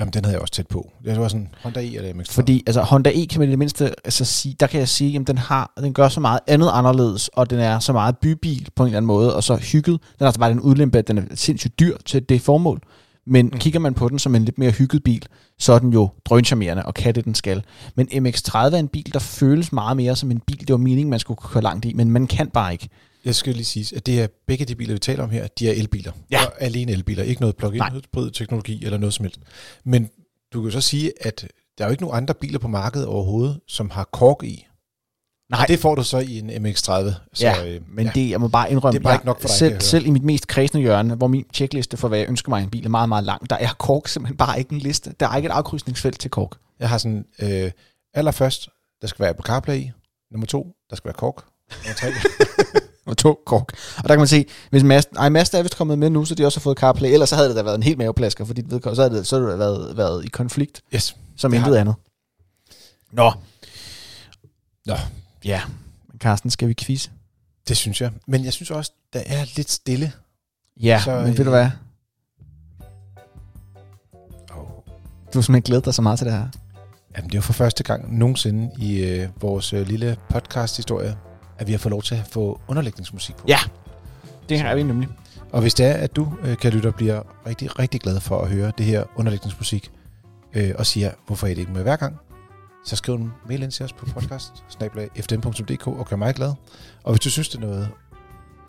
Jamen, 0.00 0.12
den 0.12 0.24
havde 0.24 0.34
jeg 0.34 0.40
også 0.40 0.52
tæt 0.52 0.66
på. 0.66 0.92
Det 1.04 1.20
var 1.20 1.28
sådan 1.28 1.48
Honda 1.62 1.80
E 1.80 1.96
eller 1.96 2.12
MX-30. 2.12 2.32
Fordi 2.32 2.62
altså, 2.66 2.82
Honda 2.82 3.10
E 3.14 3.26
kan 3.26 3.38
man 3.40 3.48
i 3.48 3.50
det 3.50 3.58
mindste 3.58 3.94
altså, 4.04 4.24
sige, 4.24 4.56
der 4.60 4.66
kan 4.66 4.80
jeg 4.80 4.88
sige, 4.88 5.20
at 5.20 5.26
den, 5.26 5.38
har, 5.38 5.72
den 5.80 5.94
gør 5.94 6.08
så 6.08 6.20
meget 6.20 6.40
andet 6.46 6.70
anderledes, 6.72 7.28
og 7.28 7.50
den 7.50 7.58
er 7.58 7.78
så 7.78 7.92
meget 7.92 8.18
bybil 8.18 8.68
på 8.76 8.82
en 8.82 8.86
eller 8.86 8.96
anden 8.96 9.06
måde, 9.06 9.36
og 9.36 9.44
så 9.44 9.56
hygget. 9.56 10.00
Den 10.18 10.24
er 10.24 10.26
altså 10.26 10.40
bare 10.40 10.50
den 10.50 10.60
udlempe, 10.60 10.98
at 10.98 11.08
den 11.08 11.18
er 11.18 11.22
sindssygt 11.34 11.80
dyr 11.80 11.96
til 12.06 12.28
det 12.28 12.40
formål. 12.40 12.80
Men 13.26 13.46
mm. 13.46 13.58
Kigger 13.58 13.80
man 13.80 13.94
på 13.94 14.08
den 14.08 14.18
som 14.18 14.34
en 14.34 14.44
lidt 14.44 14.58
mere 14.58 14.70
hygget 14.70 15.04
bil, 15.04 15.26
så 15.58 15.72
er 15.72 15.78
den 15.78 15.92
jo 15.92 16.08
drøncharmerende 16.24 16.86
og 16.86 16.94
kan 16.94 17.14
det, 17.14 17.24
den 17.24 17.34
skal. 17.34 17.64
Men 17.94 18.08
MX-30 18.12 18.58
er 18.58 18.76
en 18.76 18.88
bil, 18.88 19.12
der 19.12 19.18
føles 19.18 19.72
meget 19.72 19.96
mere 19.96 20.16
som 20.16 20.30
en 20.30 20.40
bil, 20.40 20.60
det 20.60 20.70
var 20.70 20.76
meningen, 20.76 21.10
man 21.10 21.18
skulle 21.18 21.38
køre 21.42 21.62
langt 21.62 21.84
i, 21.84 21.92
men 21.92 22.10
man 22.10 22.26
kan 22.26 22.50
bare 22.50 22.72
ikke. 22.72 22.88
Jeg 23.24 23.34
skal 23.34 23.54
lige 23.54 23.64
sige, 23.64 23.96
at 23.96 24.06
det 24.06 24.20
er 24.20 24.26
begge 24.46 24.64
de 24.64 24.74
biler, 24.74 24.94
vi 24.94 24.98
taler 24.98 25.24
om 25.24 25.30
her, 25.30 25.46
de 25.58 25.68
er 25.68 25.72
elbiler. 25.72 26.12
Ja. 26.30 26.44
Og 26.44 26.52
alene 26.62 26.92
elbiler, 26.92 27.22
ikke 27.22 27.40
noget 27.40 27.56
plug-in 27.56 27.82
hybrid 27.92 28.30
teknologi 28.30 28.84
eller 28.84 28.98
noget 28.98 29.14
som 29.14 29.24
helst. 29.24 29.40
Men 29.84 30.08
du 30.52 30.60
kan 30.60 30.64
jo 30.64 30.70
så 30.70 30.80
sige, 30.80 31.12
at 31.20 31.46
der 31.78 31.84
er 31.84 31.88
jo 31.88 31.90
ikke 31.90 32.02
nogen 32.02 32.16
andre 32.16 32.34
biler 32.34 32.58
på 32.58 32.68
markedet 32.68 33.06
overhovedet, 33.06 33.60
som 33.68 33.90
har 33.90 34.08
kork 34.12 34.44
i. 34.44 34.66
Nej. 35.52 35.66
Det 35.66 35.78
får 35.78 35.94
du 35.94 36.02
så 36.04 36.18
i 36.18 36.38
en 36.38 36.66
MX-30. 36.66 36.80
Så, 36.80 37.12
ja, 37.40 37.66
øh, 37.66 37.80
men 37.88 38.10
det, 38.14 38.30
jeg 38.30 38.40
må 38.40 38.48
bare 38.48 38.70
indrømme, 38.70 38.92
Det 38.92 38.98
er 38.98 39.02
bare 39.02 39.10
jeg, 39.10 39.16
ikke 39.16 39.26
nok 39.26 39.40
for 39.40 39.48
dig, 39.48 39.56
selv, 39.56 39.80
selv 39.80 40.06
i 40.06 40.10
mit 40.10 40.22
mest 40.22 40.46
kredsende 40.46 40.82
hjørne, 40.82 41.14
hvor 41.14 41.26
min 41.26 41.44
checkliste 41.54 41.96
for, 41.96 42.08
hvad 42.08 42.18
jeg 42.18 42.28
ønsker 42.28 42.50
mig 42.50 42.62
en 42.62 42.70
bil, 42.70 42.84
er 42.84 42.88
meget, 42.88 43.08
meget 43.08 43.24
lang, 43.24 43.50
der 43.50 43.56
er 43.56 43.68
kork 43.78 44.08
simpelthen 44.08 44.36
bare 44.36 44.58
ikke 44.58 44.72
en 44.72 44.78
liste. 44.78 45.14
Der 45.20 45.28
er 45.28 45.36
ikke 45.36 45.46
et 45.46 45.52
afkrydsningsfelt 45.52 46.20
til 46.20 46.30
kork. 46.30 46.50
Jeg 46.80 46.88
har 46.88 46.98
sådan, 46.98 47.24
øh, 47.42 47.70
allerførst, 48.14 48.68
der 49.02 49.06
skal 49.06 49.24
være 49.24 49.34
på 49.34 49.42
CarPlay. 49.42 49.84
Nummer 50.30 50.46
to, 50.46 50.66
der 50.90 50.96
skal 50.96 51.08
være 51.08 51.14
kork. 51.14 51.44
Nummer 51.84 51.94
tre, 51.94 52.08
Og 53.06 53.18
to 53.18 53.42
kork. 53.46 53.72
Og 53.96 54.02
der 54.02 54.08
kan 54.08 54.18
man 54.18 54.26
se, 54.26 54.44
hvis 54.70 54.82
Mazda, 54.82 55.18
ej, 55.18 55.28
Mazda 55.28 55.58
er 55.58 55.62
vist 55.62 55.76
kommet 55.76 55.98
med 55.98 56.10
nu, 56.10 56.24
så 56.24 56.34
de 56.34 56.46
også 56.46 56.60
har 56.60 56.62
fået 56.62 56.78
CarPlay, 56.78 57.12
ellers 57.12 57.28
så 57.28 57.36
havde 57.36 57.48
det 57.48 57.56
da 57.56 57.62
været 57.62 57.74
en 57.74 57.82
helt 57.82 57.98
maveplasker, 57.98 58.44
fordi 58.44 58.62
så 58.70 58.94
havde 58.94 59.14
det, 59.14 59.26
så 59.26 59.36
havde 59.36 59.50
det 59.50 59.58
været, 59.58 59.96
været 59.96 60.24
i 60.24 60.28
konflikt, 60.28 60.82
yes. 60.94 61.16
som 61.36 61.54
intet 61.54 61.76
andet. 61.76 61.94
Nå. 63.12 63.32
Nå. 64.86 64.94
Ja. 65.44 65.60
Men 66.08 66.18
Carsten, 66.18 66.50
skal 66.50 66.68
vi 66.68 66.74
quizze? 66.74 67.10
Det 67.68 67.76
synes 67.76 68.00
jeg. 68.00 68.10
Men 68.26 68.44
jeg 68.44 68.52
synes 68.52 68.70
også, 68.70 68.92
der 69.12 69.22
er 69.26 69.44
lidt 69.56 69.70
stille. 69.70 70.12
Ja, 70.82 71.00
Så, 71.04 71.10
men 71.16 71.24
ved 71.32 71.40
øh, 71.40 71.44
du 71.44 71.50
hvad? 71.50 71.70
Oh. 74.50 74.66
Du 75.32 75.38
har 75.38 75.40
simpelthen 75.40 75.62
glædet 75.62 75.84
dig 75.84 75.94
så 75.94 76.02
meget 76.02 76.18
til 76.18 76.26
det 76.26 76.34
her. 76.34 76.48
Jamen, 77.16 77.28
det 77.30 77.34
er 77.34 77.38
jo 77.38 77.42
for 77.42 77.52
første 77.52 77.82
gang 77.82 78.18
nogensinde 78.18 78.70
i 78.78 79.04
øh, 79.04 79.28
vores 79.40 79.72
øh, 79.72 79.86
lille 79.86 80.16
podcast-historie, 80.28 81.16
at 81.58 81.66
vi 81.66 81.72
har 81.72 81.78
fået 81.78 81.90
lov 81.90 82.02
til 82.02 82.14
at 82.14 82.26
få 82.26 82.60
underlægningsmusik 82.68 83.36
på. 83.36 83.44
Ja. 83.48 83.58
Det 84.48 84.60
har 84.60 84.74
vi 84.74 84.82
nemlig. 84.82 85.08
Og 85.52 85.60
hvis 85.60 85.74
det 85.74 85.86
er, 85.86 85.94
at 85.94 86.16
du, 86.16 86.32
øh, 86.42 86.56
kan 86.56 86.72
lytte, 86.72 86.92
bliver 86.92 87.22
rigtig, 87.46 87.78
rigtig 87.78 88.00
glad 88.00 88.20
for 88.20 88.40
at 88.40 88.48
høre 88.48 88.72
det 88.78 88.86
her 88.86 89.04
underlægningsmusik, 89.16 89.90
øh, 90.54 90.74
og 90.78 90.86
siger, 90.86 91.10
hvorfor 91.26 91.46
er 91.46 91.50
det 91.54 91.58
ikke 91.58 91.72
med 91.72 91.82
hver 91.82 91.96
gang, 91.96 92.16
så 92.84 92.96
skriv 92.96 93.14
en 93.14 93.32
mail 93.48 93.62
ind 93.62 93.70
til 93.72 93.84
os 93.84 93.92
på 93.92 94.06
podcast 94.06 94.64
og 95.86 96.06
gør 96.08 96.16
mig 96.16 96.34
glad. 96.34 96.52
Og 97.04 97.12
hvis 97.12 97.20
du 97.20 97.30
synes, 97.30 97.48
det 97.48 97.56
er 97.56 97.60
noget, 97.60 97.88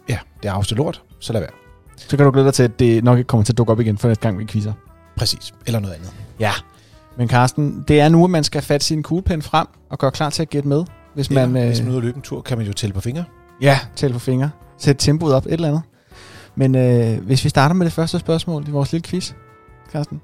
ja, 0.10 0.20
det 0.44 0.50
er 0.50 0.54
afsted 0.54 0.78
lort, 0.78 1.04
så 1.20 1.34
lad 1.34 1.42
være. 1.42 1.50
Så 1.98 2.18
kan 2.18 2.26
du 2.26 2.32
glæde 2.32 2.46
dig 2.46 2.54
til, 2.54 2.64
at 2.64 2.80
det 2.80 3.04
nok 3.04 3.18
ikke 3.18 3.28
kommer 3.28 3.44
til 3.44 3.54
at 3.54 3.58
dukke 3.58 3.72
op 3.72 3.80
igen 3.80 3.98
for 3.98 4.08
næste 4.08 4.22
gang, 4.22 4.40
vi 4.40 4.46
quizzer. 4.46 4.74
Præcis. 5.18 5.54
Eller 5.66 5.80
noget 5.80 5.94
andet. 5.94 6.14
Ja. 6.40 6.52
Men 7.18 7.30
Carsten, 7.30 7.86
det 7.88 8.00
er 8.00 8.10
nu, 8.10 8.24
at 8.24 8.30
man 8.30 8.44
skal 8.44 8.62
fatte 8.62 8.86
sin 8.86 9.04
kuglepen 9.04 9.42
frem 9.42 9.68
og 9.90 10.00
gøre 10.00 10.12
klar 10.12 10.30
til 10.30 10.42
at 10.42 10.50
gætte 10.50 10.70
med. 10.70 10.86
Hvis 11.14 11.28
Eller, 11.28 11.48
man, 11.48 11.62
øh, 11.62 11.68
hvis 11.68 11.80
man 11.80 11.88
er 11.88 11.92
ude 11.92 11.98
at 11.98 12.04
løbe 12.04 12.16
en 12.16 12.22
tur, 12.22 12.42
kan 12.42 12.58
man 12.58 12.68
jo 12.68 12.74
tælle 12.74 12.94
på 12.94 13.02
fingre. 13.02 13.24
Ja, 13.62 13.80
tælle 13.96 14.14
på 14.14 14.20
fingre. 14.20 14.50
Sæt 14.78 14.96
tempoet 15.00 15.34
op, 15.34 15.46
et 15.46 15.54
eller 15.54 15.68
andet. 15.68 15.82
Men 16.56 16.76
øh, 16.76 17.26
hvis 17.26 17.44
vi 17.44 17.50
starter 17.50 17.76
med 17.76 17.86
det 17.86 17.94
første 17.94 18.20
spørgsmål 18.20 18.68
i 18.68 18.72
vores 18.72 18.92
lille 18.92 19.04
quiz, 19.04 19.34
Carsten. 19.92 20.22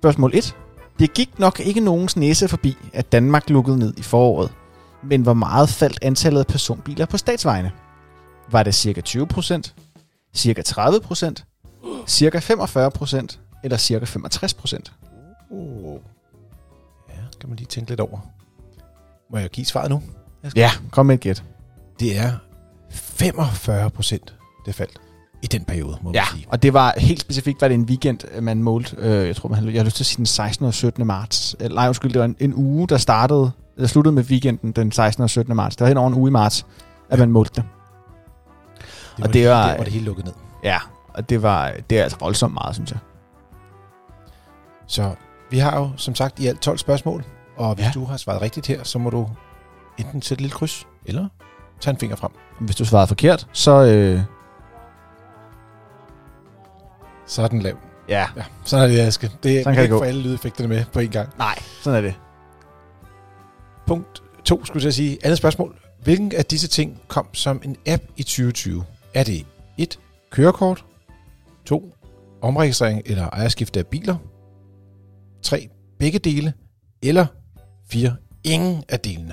Spørgsmål 0.00 0.30
1. 0.34 0.56
Det 0.98 1.14
gik 1.14 1.38
nok 1.38 1.60
ikke 1.60 1.80
nogens 1.80 2.16
næse 2.16 2.48
forbi, 2.48 2.76
at 2.92 3.12
Danmark 3.12 3.50
lukkede 3.50 3.78
ned 3.78 3.94
i 3.96 4.02
foråret. 4.02 4.52
Men 5.02 5.22
hvor 5.22 5.34
meget 5.34 5.68
faldt 5.68 5.98
antallet 6.02 6.40
af 6.40 6.46
personbiler 6.46 7.06
på 7.06 7.16
statsvejene? 7.16 7.72
Var 8.50 8.62
det 8.62 8.74
cirka 8.74 9.00
20%, 9.08 9.72
cirka 10.34 10.62
30%, 10.62 11.34
cirka 12.06 12.38
45% 12.38 13.38
eller 13.64 13.76
cirka 13.76 14.04
65%? 14.04 14.78
Uh. 15.50 15.98
Ja, 17.08 17.14
kan 17.40 17.48
man 17.48 17.56
lige 17.56 17.66
tænke 17.66 17.90
lidt 17.90 18.00
over. 18.00 18.18
Må 19.30 19.38
jeg 19.38 19.50
give 19.50 19.66
svaret 19.66 19.90
nu? 19.90 20.02
Ja, 20.56 20.70
kom 20.90 21.06
med 21.06 21.14
et 21.14 21.20
gæt. 21.20 21.44
Det 22.00 22.18
er 22.18 22.32
45 22.90 23.90
procent, 23.90 24.34
det 24.66 24.74
faldt 24.74 25.00
i 25.44 25.46
den 25.46 25.64
periode, 25.64 25.98
må 26.02 26.10
Ja, 26.14 26.20
man 26.20 26.26
sige. 26.38 26.46
og 26.48 26.62
det 26.62 26.74
var 26.74 26.94
helt 26.96 27.20
specifikt, 27.20 27.60
var 27.60 27.68
det 27.68 27.74
en 27.74 27.84
weekend, 27.84 28.40
man 28.40 28.62
målte, 28.62 28.96
øh, 28.98 29.26
jeg 29.26 29.36
tror, 29.36 29.48
man, 29.48 29.64
jeg 29.68 29.80
har 29.80 29.84
lyst 29.84 29.96
til 29.96 30.02
at 30.02 30.06
sige 30.06 30.16
den 30.16 30.26
16. 30.26 30.66
og 30.66 30.74
17. 30.74 31.06
marts. 31.06 31.56
Eller, 31.60 31.74
nej, 31.74 31.86
undskyld, 31.88 32.12
det 32.12 32.18
var 32.18 32.24
en, 32.24 32.36
en 32.40 32.54
uge, 32.54 32.88
der 32.88 32.96
startede, 32.96 33.50
der 33.78 33.86
sluttede 33.86 34.14
med 34.14 34.22
weekenden 34.24 34.72
den 34.72 34.92
16. 34.92 35.22
og 35.24 35.30
17. 35.30 35.56
marts. 35.56 35.76
Det 35.76 35.80
var 35.84 35.88
hen 35.88 35.96
over 35.96 36.08
en 36.08 36.14
uge 36.14 36.28
i 36.28 36.32
marts, 36.32 36.66
at 37.10 37.18
man 37.18 37.30
målte 37.30 37.52
det. 37.54 37.64
Det 37.64 38.84
og 39.16 39.20
var 39.20 39.26
det 39.26 39.34
lige 39.34 39.48
var- 39.48 39.66
der, 39.68 39.74
hvor 39.74 39.84
det 39.84 39.92
hele 39.92 40.04
lukkede 40.04 40.26
ned. 40.26 40.34
Ja, 40.64 40.78
og 41.08 41.28
det 41.30 41.42
var 41.42 41.72
det 41.90 41.98
er 41.98 42.02
altså 42.02 42.18
voldsomt 42.20 42.54
meget, 42.54 42.74
synes 42.74 42.90
jeg. 42.90 42.98
Så 44.86 45.14
vi 45.50 45.58
har 45.58 45.78
jo 45.78 45.90
som 45.96 46.14
sagt 46.14 46.40
i 46.40 46.46
alt 46.46 46.60
12 46.60 46.78
spørgsmål, 46.78 47.24
og 47.56 47.74
hvis 47.74 47.82
Ja. 47.82 47.86
ja. 47.86 47.92
du 48.00 48.04
har 48.04 48.16
svaret 48.16 48.42
rigtigt 48.42 48.66
her, 48.66 48.84
så 48.84 48.98
må 48.98 49.10
du 49.10 49.28
enten 49.98 50.22
sætte 50.22 50.32
et 50.34 50.40
lille 50.40 50.54
kryds, 50.54 50.86
eller 51.06 51.28
tage 51.80 51.92
en 51.94 52.00
finger 52.00 52.16
frem. 52.16 52.30
Hvis 52.60 52.76
du 52.76 52.84
svarede 52.84 53.06
forkert, 53.06 53.46
så 53.52 53.84
øh, 53.84 54.20
Så 57.34 57.42
er 57.42 57.48
den 57.48 57.62
lav. 57.62 57.76
ja, 58.08 58.26
Ja, 58.36 58.44
sådan 58.64 58.90
er 58.90 58.94
det, 58.94 59.00
Aske. 59.00 59.30
Det 59.42 59.58
er 59.58 59.62
kan 59.64 59.74
det 59.74 59.82
ikke 59.82 59.92
gå. 59.92 59.98
få 59.98 60.04
alle 60.04 60.22
lydeffekterne 60.22 60.68
med 60.68 60.84
på 60.92 60.98
en 61.00 61.10
gang. 61.10 61.28
nej, 61.38 61.58
sådan 61.82 61.96
er 61.98 62.00
det. 62.08 62.14
Punkt 63.86 64.22
2, 64.44 64.64
skulle 64.64 64.84
jeg 64.84 64.94
sige. 64.94 65.18
Andet 65.24 65.38
spørgsmål. 65.38 65.76
Hvilken 66.02 66.32
af 66.32 66.44
disse 66.44 66.68
ting 66.68 67.00
kom 67.08 67.26
som 67.32 67.60
en 67.64 67.76
app 67.86 68.02
i 68.16 68.22
2020? 68.22 68.84
Er 69.14 69.24
det 69.24 69.46
1. 69.78 69.98
Kørekort 70.30 70.84
2. 71.64 71.94
Omregistrering 72.42 73.02
eller 73.06 73.28
ejerskifte 73.28 73.80
af 73.80 73.86
biler 73.86 74.16
3. 75.42 75.68
Begge 75.98 76.18
dele 76.18 76.52
eller 77.02 77.26
4. 77.90 78.16
Ingen 78.44 78.84
af 78.88 79.00
delene. 79.00 79.32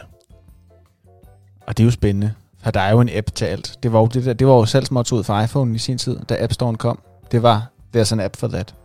Og 1.68 1.78
det 1.78 1.84
er 1.84 1.86
jo 1.86 1.92
spændende, 1.92 2.34
for 2.64 2.72
der 2.72 2.80
er 2.82 2.92
jo 2.92 3.00
en 3.02 3.10
app 3.14 3.36
til 3.36 3.46
alt. 3.46 3.78
Det 3.84 3.94
var 3.94 4.00
jo, 4.00 4.06
det 4.08 4.26
der, 4.26 4.34
det 4.34 4.48
var 4.48 4.54
jo 4.54 4.66
salgsmottoet 4.66 5.26
for 5.26 5.42
iPhone 5.42 5.76
i 5.76 5.78
sin 5.78 5.98
tid, 5.98 6.20
da 6.30 6.44
App 6.44 6.54
Store'en 6.62 6.76
kom. 6.76 7.00
Det 7.32 7.44
var, 7.44 7.71
there's 7.98 8.12
an 8.14 8.20
app 8.20 8.36
for 8.36 8.48
that. 8.48 8.76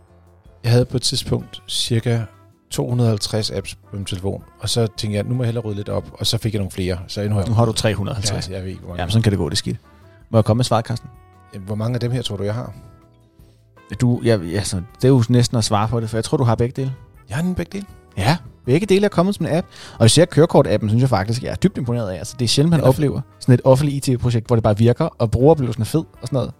Jeg 0.63 0.71
havde 0.71 0.85
på 0.85 0.97
et 0.97 1.01
tidspunkt 1.03 1.61
cirka 1.67 2.21
250 2.71 3.51
apps 3.51 3.75
på 3.75 3.95
min 3.95 4.05
telefon, 4.05 4.43
og 4.59 4.69
så 4.69 4.87
tænkte 4.97 5.15
jeg, 5.17 5.23
nu 5.23 5.35
må 5.35 5.43
jeg 5.43 5.47
hellere 5.47 5.65
rydde 5.65 5.77
lidt 5.77 5.89
op, 5.89 6.05
og 6.13 6.27
så 6.27 6.37
fik 6.37 6.53
jeg 6.53 6.59
nogle 6.59 6.71
flere. 6.71 6.97
Så 7.07 7.23
nu 7.23 7.29
har 7.29 7.39
jeg, 7.41 7.49
Nu 7.49 7.53
har 7.55 7.65
du 7.65 7.71
350. 7.71 8.49
Ja, 8.49 8.53
jeg 8.55 8.61
ved 8.63 8.69
ikke, 8.69 8.79
hvor 8.81 8.89
mange. 8.89 9.01
Jamen, 9.01 9.11
sådan 9.11 9.23
kan 9.23 9.31
det 9.31 9.39
gå, 9.39 9.49
det 9.49 9.57
skidt. 9.57 9.77
Må 10.29 10.37
jeg 10.37 10.45
komme 10.45 10.57
med 10.57 10.65
svaret, 10.65 10.85
Carsten? 10.85 11.09
Hvor 11.65 11.75
mange 11.75 11.93
af 11.93 11.99
dem 11.99 12.11
her 12.11 12.21
tror 12.21 12.37
du, 12.37 12.43
jeg 12.43 12.53
har? 12.53 12.73
Du, 14.01 14.21
ja, 14.23 14.39
altså, 14.55 14.81
det 14.95 15.03
er 15.03 15.09
jo 15.09 15.23
næsten 15.29 15.57
at 15.57 15.63
svare 15.63 15.87
på 15.87 15.99
det, 15.99 16.09
for 16.09 16.17
jeg 16.17 16.23
tror, 16.23 16.37
du 16.37 16.43
har 16.43 16.55
begge 16.55 16.81
dele. 16.81 16.93
Jeg 17.29 17.37
har 17.37 17.43
en 17.43 17.55
begge 17.55 17.69
dele. 17.77 17.85
Ja, 18.17 18.37
begge 18.65 18.85
dele 18.85 19.05
er 19.05 19.09
kommet 19.09 19.35
som 19.35 19.45
en 19.45 19.55
app. 19.55 19.67
Og 19.99 20.05
især 20.05 20.25
kørekort-appen, 20.25 20.87
synes 20.89 21.01
jeg 21.01 21.09
faktisk, 21.09 21.43
jeg 21.43 21.51
er 21.51 21.55
dybt 21.55 21.77
imponeret 21.77 22.09
af. 22.09 22.17
Altså, 22.17 22.35
det 22.39 22.45
er 22.45 22.49
sjældent, 22.49 22.69
man 22.69 22.79
Den 22.79 22.83
fed. 22.85 22.89
oplever 22.89 23.21
sådan 23.39 23.53
et 23.53 23.61
offentligt 23.63 24.07
IT-projekt, 24.07 24.47
hvor 24.47 24.55
det 24.55 24.63
bare 24.63 24.77
virker, 24.77 25.05
og 25.05 25.31
brugeroplevelsen 25.31 25.81
er 25.81 25.85
fed 25.85 25.99
og 25.99 26.27
sådan 26.27 26.35
noget. 26.37 26.51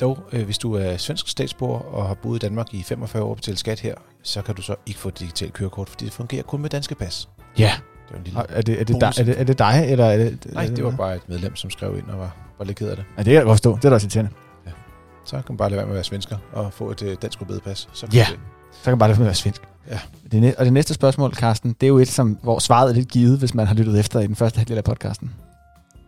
Dog, 0.00 0.18
øh, 0.32 0.44
hvis 0.44 0.58
du 0.58 0.74
er 0.74 0.96
svensk 0.96 1.28
statsborger 1.28 1.78
og 1.80 2.06
har 2.06 2.14
boet 2.14 2.36
i 2.36 2.46
Danmark 2.46 2.74
i 2.74 2.82
45 2.82 3.22
år 3.22 3.30
og 3.30 3.36
betalt 3.36 3.58
skat 3.58 3.80
her, 3.80 3.94
så 4.22 4.42
kan 4.42 4.54
du 4.54 4.62
så 4.62 4.74
ikke 4.86 5.00
få 5.00 5.08
et 5.08 5.18
digitalt 5.20 5.52
kørekort, 5.52 5.88
fordi 5.88 6.04
det 6.04 6.12
fungerer 6.12 6.42
kun 6.42 6.60
med 6.62 6.70
danske 6.70 6.94
pas. 6.94 7.28
Ja. 7.58 7.72
Det 8.08 8.12
var 8.12 8.18
en 8.18 8.24
lille... 8.24 8.40
Er 8.48 8.62
det, 8.62 8.80
er, 8.80 8.84
det 8.84 9.00
dig, 9.00 9.12
er, 9.18 9.24
det, 9.24 9.40
er 9.40 9.44
det 9.44 9.58
dig, 9.58 9.84
eller 9.88 10.04
er 10.04 10.16
det... 10.16 10.46
Nej, 10.52 10.64
er 10.66 10.68
det 10.74 10.84
var 10.84 10.90
bare 10.90 11.16
et 11.16 11.28
medlem, 11.28 11.56
som 11.56 11.70
skrev 11.70 11.98
ind 11.98 12.06
og 12.10 12.18
var, 12.18 12.36
var 12.58 12.64
lidt 12.64 12.78
ked 12.78 12.88
af 12.88 12.96
det. 12.96 13.04
Ja, 13.16 13.18
det 13.18 13.24
kan 13.24 13.34
jeg 13.34 13.42
godt 13.44 13.52
forstå. 13.52 13.76
Det 13.76 13.84
er 13.84 13.88
da 13.88 13.94
også 13.94 14.04
irriterende. 14.06 14.30
Så 15.24 15.36
kan 15.36 15.44
man 15.48 15.56
bare 15.56 15.70
lade 15.70 15.76
være 15.76 15.86
med 15.86 15.92
at 15.92 15.94
være 15.94 16.04
svensker 16.04 16.36
og 16.52 16.72
få 16.72 16.90
et 16.90 17.02
øh, 17.02 17.16
dansk 17.22 17.40
rødbedepas. 17.40 17.88
Så 17.92 18.06
Ja. 18.12 18.26
det- 18.30 18.38
Så 18.72 18.82
kan 18.84 18.90
man 18.92 18.98
bare 18.98 19.08
lade 19.08 19.18
være 19.18 19.24
med 19.24 19.26
at 19.26 19.28
være 19.28 19.34
svensk. 19.34 19.62
Ja. 19.90 19.98
Det, 20.32 20.54
og 20.56 20.64
det 20.64 20.72
næste 20.72 20.94
spørgsmål, 20.94 21.34
Carsten, 21.34 21.72
det 21.80 21.86
er 21.86 21.88
jo 21.88 21.98
et, 21.98 22.08
som, 22.08 22.38
hvor 22.42 22.58
svaret 22.58 22.90
er 22.90 22.94
lidt 22.94 23.08
givet, 23.08 23.38
hvis 23.38 23.54
man 23.54 23.66
har 23.66 23.74
lyttet 23.74 24.00
efter 24.00 24.20
i 24.20 24.26
den 24.26 24.36
første 24.36 24.58
halvdel 24.58 24.76
af 24.78 24.84
podcasten. 24.84 25.34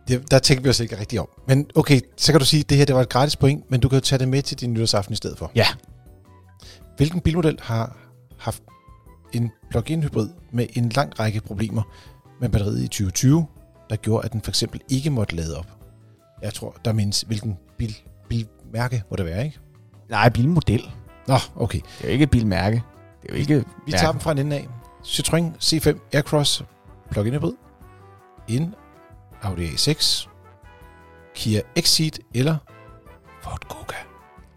Det, 0.09 0.31
der 0.31 0.39
tænkte 0.39 0.63
vi 0.63 0.69
os 0.69 0.79
ikke 0.79 0.99
rigtig 0.99 1.19
om. 1.19 1.27
Men 1.47 1.69
okay, 1.75 2.01
så 2.17 2.31
kan 2.31 2.39
du 2.39 2.45
sige, 2.45 2.59
at 2.59 2.69
det 2.69 2.77
her 2.77 2.85
det 2.85 2.95
var 2.95 3.01
et 3.01 3.09
gratis 3.09 3.35
point, 3.35 3.71
men 3.71 3.79
du 3.79 3.89
kan 3.89 3.95
jo 3.95 4.01
tage 4.01 4.19
det 4.19 4.27
med 4.27 4.41
til 4.41 4.59
din 4.59 4.73
nytårsaften 4.73 5.13
i 5.13 5.15
stedet 5.15 5.37
for. 5.37 5.51
Ja. 5.55 5.65
Hvilken 6.97 7.21
bilmodel 7.21 7.59
har 7.61 7.97
haft 8.37 8.63
en 9.33 9.51
plug-in 9.69 10.03
hybrid 10.03 10.29
med 10.51 10.67
en 10.73 10.89
lang 10.89 11.19
række 11.19 11.41
problemer 11.41 11.81
med 12.41 12.49
batteriet 12.49 12.79
i 12.79 12.87
2020, 12.87 13.45
der 13.89 13.95
gjorde, 13.95 14.25
at 14.25 14.33
den 14.33 14.41
for 14.41 14.51
eksempel 14.51 14.81
ikke 14.89 15.09
måtte 15.09 15.35
lade 15.35 15.57
op? 15.57 15.67
Jeg 16.41 16.53
tror, 16.53 16.75
der 16.85 16.93
mindes, 16.93 17.21
hvilken 17.21 17.57
bil, 17.77 17.97
bilmærke 18.29 19.03
må 19.09 19.15
det 19.15 19.25
være, 19.25 19.45
ikke? 19.45 19.59
Nej, 20.09 20.29
bilmodel. 20.29 20.89
Nå, 21.27 21.35
okay. 21.55 21.79
Det 21.79 22.03
er 22.03 22.07
jo 22.07 22.11
ikke 22.11 22.23
et 22.23 22.29
bilmærke. 22.29 22.83
Det 23.21 23.29
er 23.29 23.33
jo 23.33 23.39
ikke... 23.39 23.65
Vi 23.85 23.91
tager 23.91 24.11
dem 24.11 24.21
fra 24.21 24.31
en 24.31 24.37
ende 24.37 24.55
af. 24.55 24.67
Citroën 25.03 25.43
C5 25.63 25.99
Aircross 26.13 26.63
plug-in 27.11 27.33
hybrid. 27.33 27.53
En 28.47 28.75
Audi 29.41 29.67
A6. 29.67 30.27
Kia 31.35 31.61
Exceed 31.75 32.11
eller 32.33 32.55
Ford 33.43 33.61
Kuga. 33.69 33.95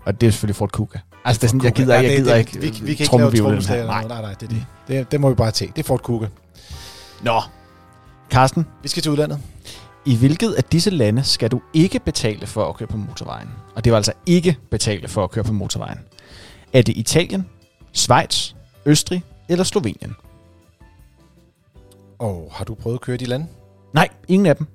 Og 0.04 0.20
det 0.20 0.26
er 0.26 0.30
selvfølgelig 0.30 0.56
Ford 0.56 0.70
Kuga. 0.72 0.98
Altså, 1.24 1.40
det 1.40 1.44
er 1.44 1.48
sådan, 1.48 1.64
jeg 1.64 1.72
Kuga. 1.72 1.82
gider, 1.82 1.94
Nej, 2.00 2.10
jeg 2.10 2.16
gider 2.18 2.34
ikke 2.36 2.52
Vi, 2.52 2.66
vi 2.66 2.70
kan 2.94 3.04
ikke 3.04 3.16
lave 3.16 3.32
trommeslag 3.36 3.78
eller 3.78 3.86
Nej. 3.92 4.02
noget. 4.02 4.08
Nej, 4.08 4.20
nej, 4.20 4.34
det 4.34 4.42
er 4.42 4.48
det. 4.48 4.66
det. 4.88 5.12
Det 5.12 5.20
må 5.20 5.28
vi 5.28 5.34
bare 5.34 5.50
tage. 5.50 5.72
Det 5.76 5.82
er 5.82 5.86
Ford 5.86 6.00
Kuga. 6.02 6.26
Nå. 7.22 7.40
Carsten, 8.30 8.66
Vi 8.82 8.88
skal 8.88 9.02
til 9.02 9.12
udlandet. 9.12 9.38
i 10.04 10.16
hvilket 10.16 10.52
af 10.52 10.64
disse 10.64 10.90
lande 10.90 11.24
skal 11.24 11.50
du 11.50 11.60
ikke 11.74 11.98
betale 11.98 12.46
for 12.46 12.68
at 12.68 12.76
køre 12.76 12.88
på 12.88 12.96
motorvejen? 12.96 13.48
Og 13.74 13.84
det 13.84 13.92
var 13.92 13.96
altså 13.96 14.12
ikke 14.26 14.56
betale 14.70 15.08
for 15.08 15.24
at 15.24 15.30
køre 15.30 15.44
på 15.44 15.52
motorvejen. 15.52 15.98
Er 16.72 16.82
det 16.82 16.96
Italien, 16.96 17.48
Schweiz, 17.92 18.52
Østrig 18.86 19.24
eller 19.48 19.64
Slovenien? 19.64 20.14
Og 22.18 22.48
har 22.52 22.64
du 22.64 22.74
prøvet 22.74 22.94
at 22.96 23.00
køre 23.00 23.14
i 23.14 23.18
de 23.18 23.24
lande? 23.24 23.46
Nej, 23.94 24.08
ingen 24.28 24.46
af 24.46 24.56
dem. 24.56 24.66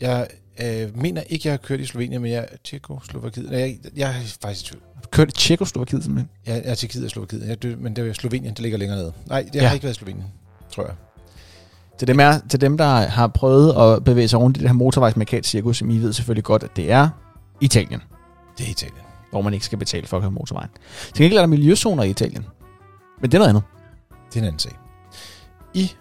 Jeg 0.00 0.26
øh, 0.62 0.98
mener 0.98 1.20
ikke, 1.22 1.48
jeg 1.48 1.52
har 1.52 1.56
kørt 1.58 1.80
i 1.80 1.86
Slovenien, 1.86 2.22
men 2.22 2.30
jeg 2.32 2.48
er 2.52 2.56
Tjekoslovakiet. 2.64 3.50
Nej, 3.50 3.60
jeg, 3.60 3.76
jeg 3.96 4.08
er 4.10 4.36
faktisk 4.42 4.66
i 4.66 4.68
tvivl. 4.68 4.82
Du 5.04 5.08
kørte 5.10 5.28
i 5.28 5.32
Tjekoslovakiet 5.32 6.02
simpelthen. 6.04 6.30
Jeg 6.46 6.62
er 6.64 6.74
Tjekkiet 6.74 7.04
og 7.04 7.10
Slovakiet. 7.10 7.48
Jeg, 7.48 7.62
dø- 7.62 7.76
men 7.78 7.96
det 7.96 8.08
er 8.08 8.12
Slovenien, 8.12 8.50
det 8.50 8.60
ligger 8.60 8.78
længere 8.78 8.98
nede. 8.98 9.12
Nej, 9.26 9.42
det 9.42 9.54
Ja. 9.54 9.66
har 9.66 9.74
ikke 9.74 9.84
været 9.84 9.94
i 9.94 9.98
Slovenien, 9.98 10.24
tror 10.70 10.84
jeg. 10.84 10.94
Til 11.98 12.08
dem, 12.08 12.20
er, 12.20 12.38
til 12.50 12.60
dem, 12.60 12.78
der 12.78 12.84
har 12.86 13.26
prøvet 13.26 13.74
at 13.96 14.04
bevæge 14.04 14.28
sig 14.28 14.38
rundt 14.40 14.56
i 14.56 14.60
det 14.60 14.68
her 14.68 14.74
motorvejsmarkat-cirkus, 14.74 15.76
som 15.76 15.90
I 15.90 15.98
ved 15.98 16.12
selvfølgelig 16.12 16.44
godt, 16.44 16.62
at 16.62 16.76
det 16.76 16.90
er 16.92 17.08
Italien, 17.60 18.00
Det 18.58 18.66
er 18.66 18.70
Italien. 18.70 18.98
hvor 19.30 19.42
man 19.42 19.54
ikke 19.54 19.66
skal 19.66 19.78
betale 19.78 20.06
for 20.06 20.16
at 20.16 20.20
køre 20.22 20.30
motorvejen. 20.30 20.70
Til 21.14 21.22
gengæld 21.24 21.38
er 21.38 21.42
der 21.42 21.46
miljøzoner 21.46 22.02
i 22.02 22.10
Italien. 22.10 22.46
Men 23.20 23.30
det 23.30 23.34
er 23.34 23.38
noget 23.38 23.48
andet. 23.48 23.62
Det 24.28 24.36
er 24.36 24.40
en 24.40 24.46
anden 24.46 24.58
sag. 24.58 24.72
I 25.74 25.92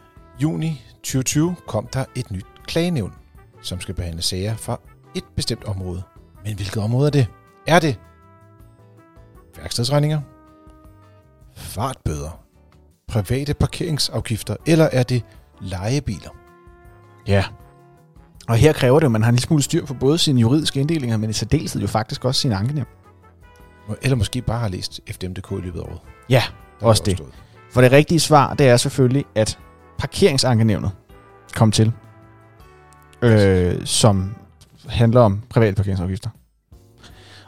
juni 0.41 0.81
2020 1.03 1.55
kom 1.67 1.87
der 1.93 2.05
et 2.15 2.31
nyt 2.31 2.45
klagenævn, 2.65 3.13
som 3.61 3.81
skal 3.81 3.95
behandle 3.95 4.21
sager 4.21 4.55
fra 4.55 4.79
et 5.15 5.23
bestemt 5.35 5.63
område. 5.63 6.03
Men 6.45 6.55
hvilket 6.55 6.83
område 6.83 7.07
er 7.07 7.11
det? 7.11 7.27
Er 7.67 7.79
det 7.79 7.99
værkstedsregninger, 9.57 10.21
fartbøder, 11.55 12.39
private 13.07 13.53
parkeringsafgifter, 13.53 14.55
eller 14.65 14.85
er 14.91 15.03
det 15.03 15.23
lejebiler? 15.61 16.29
Ja. 17.27 17.45
Og 18.47 18.55
her 18.55 18.73
kræver 18.73 18.99
det 18.99 19.05
at 19.05 19.11
man 19.11 19.23
har 19.23 19.29
en 19.29 19.35
lille 19.35 19.45
smule 19.45 19.63
styr 19.63 19.85
på 19.85 19.93
både 19.93 20.17
sine 20.17 20.41
juridiske 20.41 20.79
inddelinger, 20.79 21.17
men 21.17 21.29
i 21.29 21.33
særdeleshed 21.33 21.81
jo 21.81 21.87
faktisk 21.87 22.25
også 22.25 22.41
sine 22.41 22.55
ankenævn. 22.55 22.87
Eller 24.01 24.15
måske 24.15 24.41
bare 24.41 24.59
har 24.59 24.67
læst 24.67 24.99
FDM.dk 25.11 25.51
i 25.51 25.55
løbet 25.55 25.79
af 25.79 25.83
året. 25.83 25.99
Ja, 26.29 26.43
Der 26.79 26.85
Også 26.85 27.03
det. 27.05 27.17
stået. 27.17 27.33
For 27.71 27.81
det 27.81 27.91
rigtige 27.91 28.19
svar, 28.19 28.53
det 28.53 28.67
er 28.67 28.77
selvfølgelig, 28.77 29.25
at 29.35 29.59
parkeringsankenævnet 29.97 30.91
kom 31.55 31.71
til, 31.71 31.91
øh, 33.25 33.85
som 33.85 34.35
handler 34.87 35.21
om 35.21 35.41
private 35.49 35.75
parkeringsafgifter. 35.75 36.29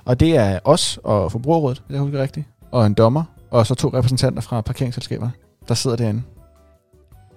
Og 0.05 0.19
det 0.19 0.35
er 0.37 0.59
os 0.63 0.99
og 1.03 1.31
Forbrugerrådet, 1.31 1.83
hvis 1.87 1.95
jeg 1.95 2.01
husker 2.01 2.21
rigtigt, 2.21 2.45
og 2.71 2.85
en 2.85 2.93
dommer, 2.93 3.23
og 3.51 3.67
så 3.67 3.75
to 3.75 3.87
repræsentanter 3.87 4.41
fra 4.41 4.61
parkeringsselskaberne, 4.61 5.31
der 5.67 5.73
sidder 5.73 5.97
derinde. 5.97 6.21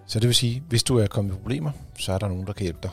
Så 0.07 0.21
det 0.21 0.27
vil 0.27 0.35
sige, 0.35 0.63
hvis 0.69 0.83
du 0.83 0.99
er 0.99 1.07
kommet 1.07 1.33
i 1.33 1.37
problemer, 1.37 1.71
så 1.99 2.13
er 2.13 2.19
der 2.19 2.29
nogen, 2.29 2.47
der 2.47 2.53
kan 2.53 2.63
hjælpe 2.63 2.79
dig. 2.83 2.91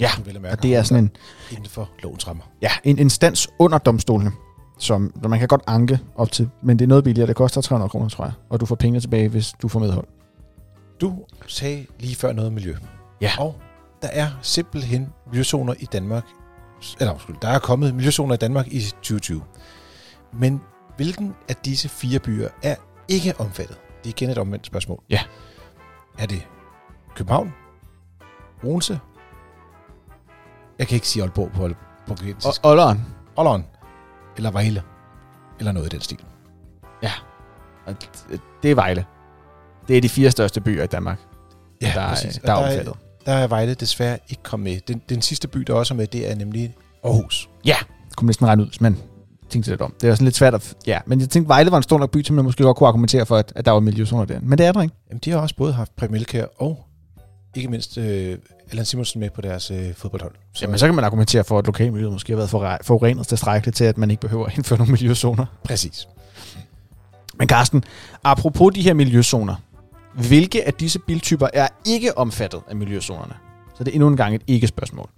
Ja, 0.00 0.10
mærke 0.26 0.48
Og 0.50 0.62
det 0.62 0.76
er 0.76 0.82
sådan 0.82 1.04
en, 1.04 1.10
inden 1.50 1.68
for 1.68 1.90
lovens 2.02 2.28
rammer. 2.28 2.44
ja, 2.62 2.70
en 2.84 2.98
instans 2.98 3.48
under 3.58 3.78
domstolene, 3.78 4.32
som 4.78 5.12
man 5.28 5.38
kan 5.38 5.48
godt 5.48 5.62
anke 5.66 5.98
op 6.14 6.32
til, 6.32 6.50
men 6.62 6.78
det 6.78 6.84
er 6.84 6.88
noget 6.88 7.04
billigere. 7.04 7.26
Det 7.26 7.36
koster 7.36 7.60
300 7.60 7.88
kroner, 7.88 8.08
tror 8.08 8.24
jeg. 8.24 8.32
Og 8.50 8.60
du 8.60 8.66
får 8.66 8.74
penge 8.74 9.00
tilbage, 9.00 9.28
hvis 9.28 9.52
du 9.62 9.68
får 9.68 9.80
medhold. 9.80 10.06
Du 11.00 11.24
sagde 11.46 11.86
lige 12.00 12.16
før 12.16 12.32
noget 12.32 12.52
miljø. 12.52 12.74
Ja. 13.20 13.30
Og 13.38 13.54
der 14.02 14.08
er 14.08 14.28
simpelthen 14.42 15.12
miljøzoner 15.26 15.74
i 15.78 15.84
Danmark. 15.84 16.24
Eller 17.00 17.12
undskyld, 17.12 17.36
der 17.42 17.48
er 17.48 17.58
kommet 17.58 17.94
miljøzoner 17.94 18.34
i 18.34 18.36
Danmark 18.36 18.66
i 18.66 18.80
2020. 18.80 19.42
Men 20.32 20.60
hvilken 20.96 21.34
af 21.48 21.56
disse 21.56 21.88
fire 21.88 22.18
byer 22.18 22.48
er 22.62 22.74
ikke 23.08 23.34
omfattet? 23.38 23.76
Det 23.98 24.06
er 24.10 24.14
igen 24.16 24.30
et 24.30 24.38
omvendt 24.38 24.66
spørgsmål. 24.66 25.02
Ja. 25.10 25.20
Er 26.18 26.26
det 26.26 26.46
København? 27.16 27.54
Odense? 28.64 29.00
Jeg 30.78 30.86
kan 30.88 30.94
ikke 30.94 31.08
sige 31.08 31.22
Aalborg 31.22 31.52
på, 31.52 31.68
på 31.68 31.74
portugisisk. 32.06 32.60
Olleren, 32.66 33.04
Aalborg? 33.36 33.62
Eller 34.36 34.50
Vejle? 34.50 34.82
Eller 35.58 35.72
noget 35.72 35.86
i 35.86 35.96
den 35.96 36.00
stil. 36.00 36.18
d- 37.88 38.38
det 38.62 38.70
er 38.70 38.74
Vejle. 38.74 39.06
Det 39.88 39.96
er 39.96 40.00
de 40.00 40.08
fire 40.08 40.30
største 40.30 40.60
byer 40.60 40.82
i 40.82 40.86
Danmark, 40.86 41.18
Ja, 41.82 41.92
der, 41.94 42.00
er, 42.00 42.08
præcis. 42.08 42.38
der 42.44 42.52
er 42.52 42.56
Og 42.56 42.64
omfattet. 42.64 42.94
Der 43.28 43.34
er 43.34 43.46
Vejle 43.46 43.74
desværre 43.74 44.18
ikke 44.28 44.42
kommet 44.42 44.72
med. 44.72 44.80
Den, 44.94 45.02
den 45.08 45.22
sidste 45.22 45.48
by, 45.48 45.60
der 45.60 45.74
også 45.74 45.94
er 45.94 45.96
med, 45.96 46.06
det 46.06 46.30
er 46.30 46.34
nemlig 46.34 46.74
Aarhus. 47.04 47.48
kunne 48.16 48.26
man 48.26 48.28
næsten 48.28 48.46
regne 48.46 48.62
ud, 48.62 48.68
man 48.80 48.96
tænkte 49.50 49.70
lidt 49.70 49.80
om. 49.80 49.94
Det 50.00 50.08
er 50.10 50.14
sådan 50.14 50.24
lidt 50.24 50.36
svært 50.36 50.54
at... 50.54 50.74
Ja, 50.86 50.98
men 51.06 51.20
jeg 51.20 51.28
tænkte, 51.28 51.48
Vejle 51.48 51.70
var 51.70 51.76
en 51.76 51.82
stor 51.82 51.98
nok 51.98 52.10
by, 52.10 52.22
til 52.22 52.34
man 52.34 52.44
måske 52.44 52.62
godt 52.62 52.76
kunne 52.76 52.88
argumentere 52.88 53.26
for, 53.26 53.36
at, 53.36 53.52
at 53.56 53.64
der 53.64 53.70
var 53.70 53.80
miljøzoner 53.80 54.24
der. 54.24 54.40
Men 54.42 54.58
det 54.58 54.66
er 54.66 54.72
der 54.72 54.82
ikke. 54.82 54.94
Jamen, 55.10 55.20
de 55.24 55.30
har 55.30 55.38
også 55.38 55.54
både 55.56 55.72
haft 55.72 55.92
Elkjær 56.02 56.44
og 56.56 56.84
ikke 57.54 57.68
mindst 57.68 57.98
øh, 57.98 58.38
Allan 58.70 58.84
Simonsen 58.84 59.20
med 59.20 59.30
på 59.30 59.40
deres 59.40 59.70
øh, 59.70 59.94
fodboldhold. 59.94 60.32
Så. 60.54 60.64
Jamen, 60.64 60.78
så 60.78 60.86
kan 60.86 60.94
man 60.94 61.04
argumentere 61.04 61.44
for, 61.44 61.58
at 61.58 61.66
lokalmiljøet 61.66 62.12
måske 62.12 62.32
har 62.32 62.36
været 62.36 62.50
forre- 62.50 62.78
forurenet 62.82 63.26
tilstrækkeligt 63.26 63.76
til, 63.76 63.84
at 63.84 63.98
man 63.98 64.10
ikke 64.10 64.20
behøver 64.20 64.46
at 64.46 64.56
indføre 64.56 64.78
nogle 64.82 64.92
miljøzoner. 64.92 65.46
Præcis. 65.64 66.08
Men 67.38 67.48
Carsten, 67.48 67.84
apropos 68.24 68.74
de 68.74 68.82
her 68.82 68.94
miljøzoner, 68.94 69.54
hvilke 70.14 70.66
af 70.66 70.74
disse 70.74 70.98
biltyper 70.98 71.48
er 71.54 71.68
ikke 71.86 72.18
omfattet 72.18 72.62
af 72.68 72.76
miljøzonerne? 72.76 73.34
Så 73.74 73.84
det 73.84 73.90
er 73.90 73.94
endnu 73.94 74.08
en 74.08 74.16
gang 74.16 74.34
et 74.34 74.42
ikke-spørgsmål. 74.46 75.08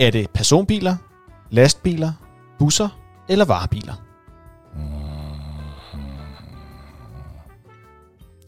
Er 0.00 0.10
det 0.10 0.30
personbiler, 0.30 0.96
lastbiler, 1.50 2.12
busser 2.58 2.88
eller 3.28 3.44
varebiler? 3.44 3.94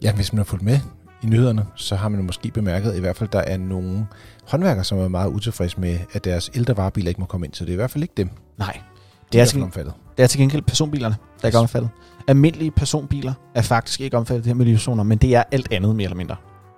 Ja, 0.03 0.13
hvis 0.13 0.33
man 0.33 0.37
har 0.37 0.43
fulgt 0.43 0.63
med 0.63 0.79
i 1.23 1.25
nyhederne, 1.25 1.65
så 1.75 1.95
har 1.95 2.09
man 2.09 2.19
jo 2.19 2.25
måske 2.25 2.51
bemærket, 2.51 2.95
i 2.95 2.99
hvert 2.99 3.15
fald, 3.17 3.29
der 3.29 3.39
er 3.39 3.57
nogle 3.57 4.07
håndværkere, 4.47 4.83
som 4.83 4.97
er 4.99 5.07
meget 5.07 5.29
utilfredse 5.29 5.79
med, 5.79 5.99
at 6.13 6.23
deres 6.25 6.51
ældre 6.55 6.77
varebiler 6.77 7.09
ikke 7.09 7.21
må 7.21 7.25
komme 7.27 7.45
ind. 7.45 7.53
Så 7.53 7.63
det 7.65 7.69
er 7.69 7.73
i 7.73 7.75
hvert 7.75 7.91
fald 7.91 8.03
ikke 8.03 8.13
dem, 8.17 8.29
Nej, 8.57 8.73
de 8.73 8.79
det 9.31 9.39
er, 9.39 9.43
er 9.43 9.47
til, 9.47 9.61
omfattet. 9.63 9.93
det 10.17 10.23
er 10.23 10.27
til 10.27 10.39
gengæld 10.39 10.61
personbilerne, 10.61 11.15
der 11.41 11.47
ikke 11.47 11.55
er 11.55 11.61
omfattet. 11.61 11.89
Almindelige 12.27 12.71
personbiler 12.71 13.33
er 13.55 13.61
faktisk 13.61 14.01
ikke 14.01 14.17
omfattet 14.17 14.39
af 14.39 14.43
de 14.43 14.49
her 14.49 14.55
miljøzoner, 14.55 15.03
men 15.03 15.17
det 15.17 15.35
er 15.35 15.43
alt 15.51 15.71
andet 15.71 15.95
mere 15.95 16.03
eller 16.05 16.17
mindre. 16.17 16.35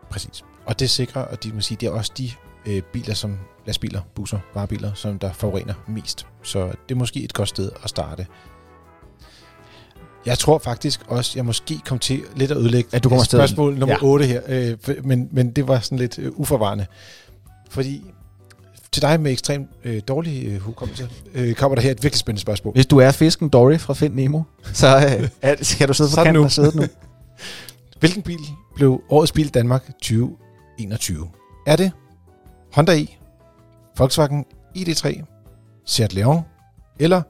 Præcis. 0.10 0.44
Og 0.66 0.80
det 0.80 0.90
sikrer, 0.90 1.22
og 1.22 1.44
de 1.44 1.52
må 1.54 1.62
sige, 1.62 1.78
det 1.82 1.88
er 1.88 1.92
også 1.92 2.12
de 2.18 2.30
øh, 2.66 2.82
biler, 2.82 3.14
som 3.14 3.38
lastbiler, 3.66 4.02
busser, 4.16 4.40
varebiler, 4.54 4.94
som 4.94 5.20
der 5.20 5.34
forurener 5.34 5.74
mest. 5.88 6.28
Så 6.44 6.66
det 6.66 6.96
er 6.96 7.00
måske 7.00 7.24
et 7.24 7.34
godt 7.34 7.50
sted 7.50 7.72
at 7.84 7.90
starte. 7.90 8.28
Jeg 10.26 10.38
tror 10.38 10.58
faktisk 10.58 11.02
også, 11.08 11.32
jeg 11.36 11.46
måske 11.46 11.80
kom 11.86 12.00
til 12.00 12.24
lidt 12.36 12.52
at 12.52 12.58
ødelægge 12.58 12.90
Ja, 12.94 13.00
du 13.00 13.10
kommer 13.10 13.24
spørgsmål 13.24 13.74
nummer 13.74 13.96
Ja. 14.02 14.06
ja. 14.08 14.12
8 14.12 14.26
her, 14.26 14.42
øh, 14.48 14.78
men, 15.04 15.30
men 15.32 15.52
det 15.52 15.68
var 15.68 15.80
sådan 15.80 15.98
lidt 15.98 16.20
øh, 16.20 16.32
uforvarende. 16.36 16.86
Fordi 17.70 18.04
til 18.98 19.02
dig 19.02 19.20
med 19.20 19.32
ekstremt 19.32 19.70
øh, 19.84 20.02
dårlig 20.08 20.48
øh, 20.48 20.62
hukommelse, 20.62 21.10
øh, 21.34 21.56
kommer 21.56 21.76
der 21.76 21.82
her 21.82 21.92
et 21.92 22.04
virkelig 22.04 22.20
spændende 22.20 22.42
spørgsmål. 22.42 22.74
Hvis 22.74 22.86
du 22.86 22.98
er 22.98 23.12
fisken 23.12 23.50
Dory 23.50 23.78
fra 23.78 23.94
Find 23.94 24.14
Nemo, 24.14 24.42
så 24.74 24.88
øh, 24.88 25.30
er, 25.42 25.56
skal 25.62 25.88
du 25.88 25.94
sidde 25.94 26.10
på 26.10 26.16
Sådan 26.16 26.26
kanten 26.26 26.44
og 26.44 26.52
sidde 26.52 26.78
nu. 26.78 26.84
Hvilken 28.00 28.22
bil 28.22 28.40
blev 28.76 29.02
årets 29.10 29.32
bil 29.32 29.46
i 29.46 29.50
Danmark 29.50 29.86
2021? 29.86 31.28
Er 31.68 31.76
det 31.76 31.92
Honda 32.74 32.94
i, 32.94 33.18
Volkswagen 33.98 34.46
ID3, 34.78 35.24
Seat 35.86 36.14
Leon 36.14 36.42
eller 37.00 37.22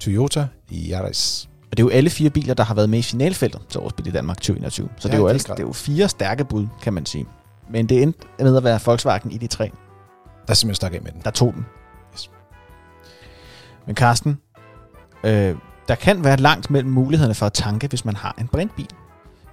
Toyota 0.00 0.46
Yaris? 0.72 1.48
Og 1.70 1.76
det 1.76 1.82
er 1.82 1.84
jo 1.84 1.90
alle 1.90 2.10
fire 2.10 2.30
biler, 2.30 2.54
der 2.54 2.64
har 2.64 2.74
været 2.74 2.90
med 2.90 2.98
i 2.98 3.02
finalfeltet 3.02 3.60
til 3.68 3.80
årets 3.80 3.92
bil 3.92 4.06
i 4.06 4.10
Danmark 4.10 4.36
2021. 4.36 4.88
Så 4.96 5.08
Ja, 5.08 5.12
det, 5.12 5.14
er 5.14 5.22
jo 5.22 5.28
i 5.28 5.32
den 5.32 5.34
alle, 5.34 5.42
det 5.42 5.62
er 5.62 5.66
jo 5.66 5.72
fire 5.72 6.08
stærke 6.08 6.44
bud, 6.44 6.66
kan 6.82 6.92
man 6.92 7.06
sige. 7.06 7.26
Men 7.70 7.86
det 7.86 8.02
endte 8.02 8.18
med 8.38 8.56
at 8.56 8.64
være 8.64 8.80
Volkswagen 8.84 9.30
ID3, 9.30 9.70
Der 10.50 10.52
er 10.52 10.56
simpelthen 10.56 10.74
stak 10.74 10.94
af 10.94 11.02
med 11.02 11.12
den. 11.12 11.20
der 11.24 11.30
tog 11.30 11.54
den. 11.54 11.66
Yes. 12.14 12.30
Men 13.86 13.96
Carsten, 13.96 14.38
øh, 15.24 15.54
der 15.88 15.94
kan 15.94 16.24
være 16.24 16.36
langt 16.36 16.70
mellem 16.70 16.90
mulighederne 16.90 17.34
for 17.34 17.46
at 17.46 17.52
tanke, 17.52 17.86
hvis 17.86 18.04
man 18.04 18.16
har 18.16 18.34
en 18.38 18.48
brintbil. 18.48 18.88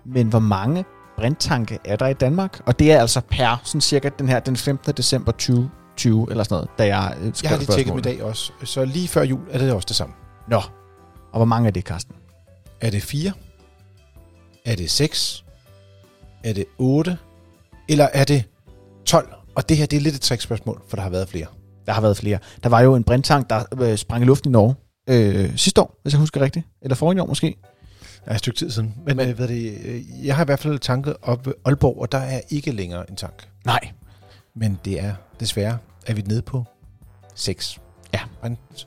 Men 0.06 0.28
hvor 0.28 0.40
mange 0.40 0.86
brinttanke 1.18 1.80
er 1.86 1.96
der 1.96 2.08
i 2.08 2.14
Danmark? 2.14 2.62
Og 2.66 2.80
det 2.80 2.92
er 2.92 3.00
altså 3.02 3.22
per 3.22 3.62
sådan 3.64 3.82
cirka 3.82 4.10
den 4.20 4.30
her 4.30 4.40
den 4.40 4.58
15. 4.58 4.94
december 4.94 5.32
2020 5.32 6.28
eller 6.30 6.44
sådan 6.44 6.56
noget, 6.56 6.70
da 6.78 6.86
jeg 6.86 7.18
øh, 7.22 7.34
Jeg 7.44 7.50
har 7.50 7.58
lige 7.58 7.68
tjekket 7.68 7.92
dem 7.92 7.98
i 7.98 8.02
dag 8.02 8.24
også, 8.24 8.52
så 8.64 8.86
lige 8.86 9.08
før 9.08 9.24
jul 9.24 9.42
er 9.52 9.58
det 9.58 9.74
også 9.74 9.86
det 9.86 9.96
samme. 9.96 10.16
Nå. 10.48 10.62
Og 11.32 11.40
hvor 11.40 11.46
mange 11.46 11.68
er 11.68 11.72
det, 11.72 11.84
Carsten? 11.84 12.16
Er 12.82 12.90
det 12.90 13.04
4? 13.04 13.32
Er 14.66 14.76
det 14.76 14.92
6? 14.92 15.46
Er 16.44 16.54
det 16.54 16.66
8? 16.78 17.18
Eller 17.90 18.10
er 18.14 18.24
det 18.24 18.44
12? 19.06 19.37
Og 19.58 19.70
det 19.70 19.78
her, 19.78 19.86
det 19.86 19.98
er 19.98 20.02
lidt 20.02 20.16
et 20.16 20.22
trickspørgsmål, 20.22 20.82
for 20.90 20.96
der 20.98 21.04
har 21.04 21.10
været 21.10 21.30
flere. 21.30 21.46
Der 21.86 21.94
har 21.94 22.02
været 22.02 22.18
flere. 22.18 22.40
Der 22.64 22.70
var 22.70 22.82
jo 22.82 22.96
en 22.96 23.04
brinttank, 23.04 23.50
der 23.50 23.64
øh, 23.82 23.98
sprang 23.98 24.24
i 24.24 24.26
luften 24.26 24.50
i 24.50 24.54
Norge 24.54 24.76
øh, 25.10 25.58
sidste 25.58 25.82
år, 25.82 26.00
hvis 26.04 26.14
jeg 26.14 26.20
husker 26.20 26.42
rigtigt. 26.42 26.66
Eller 26.82 26.96
forrige 26.96 27.22
år 27.22 27.26
måske. 27.26 27.56
Ja, 28.28 28.32
et 28.34 28.40
stykke 28.40 28.58
tid 28.60 28.72
siden. 28.72 28.94
Men, 29.06 29.18
Men- 29.18 29.28
Men 29.28 29.38
ved 29.38 29.48
det, 29.48 29.78
øh, 29.86 30.26
jeg 30.26 30.36
har 30.36 30.44
i 30.44 30.46
hvert 30.46 30.60
fald 30.60 30.80
tanket 30.80 31.16
op 31.22 31.46
ved 31.46 31.54
Aalborg, 31.66 32.02
og 32.02 32.12
der 32.12 32.18
er 32.18 32.42
ikke 32.50 32.72
længere 32.72 33.10
en 33.10 33.16
tank. 33.16 33.48
Nej. 33.66 33.80
Men 34.56 34.80
det 34.86 35.00
er 35.04 35.14
desværre, 35.40 35.78
er 36.08 36.14
vi 36.14 36.22
nede 36.22 36.42
på 36.42 36.66
6 37.36 37.80
Ja. 38.14 38.20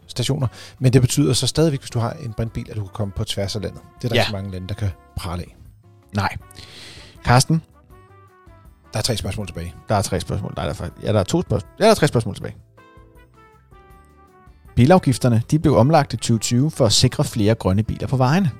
stationer. 0.06 0.46
Men 0.78 0.92
det 0.92 1.00
betyder 1.00 1.32
så 1.32 1.46
stadigvæk, 1.46 1.80
hvis 1.80 1.90
du 1.90 1.98
har 1.98 2.12
en 2.12 2.32
brintbil, 2.32 2.66
at 2.70 2.76
du 2.76 2.80
kan 2.80 2.90
komme 2.92 3.12
på 3.16 3.24
tværs 3.24 3.56
af 3.56 3.62
landet. 3.62 3.80
Det 3.98 4.04
er 4.04 4.08
der 4.08 4.14
Ja. 4.16 4.20
ikke 4.22 4.28
så 4.30 4.36
mange 4.36 4.50
lande, 4.50 4.68
der 4.68 4.74
kan 4.74 4.88
prale 5.16 5.42
af. 5.42 5.56
Nej. 6.14 6.36
Carsten, 7.24 7.62
Der 8.92 8.98
er 8.98 9.02
tre 9.02 9.16
spørgsmål 9.16 9.46
tilbage. 9.46 9.74
der 9.88 9.94
er 9.94 10.02
tre 10.02 10.20
spørgsmål. 10.20 10.52
Nej, 10.56 10.64
der 10.64 10.70
er, 10.70 10.74
faktisk- 10.74 11.06
ja, 11.06 11.12
der 11.12 11.20
er 11.20 11.24
to 11.24 11.42
spørgsmål. 11.42 11.70
Ja, 11.78 11.84
der 11.84 11.90
er 11.90 11.94
tre 11.94 12.08
spørgsmål 12.08 12.34
tilbage. 12.34 12.56
Bilafgifterne 14.76 15.42
de 15.50 15.58
blev 15.58 15.76
omlagt 15.76 16.12
i 16.12 16.16
2020 16.16 16.70
for 16.70 16.86
at 16.86 16.92
sikre 16.92 17.24
flere 17.24 17.54
grønne 17.54 17.82
biler 17.82 18.06
på 18.06 18.16
vejene. 18.16 18.50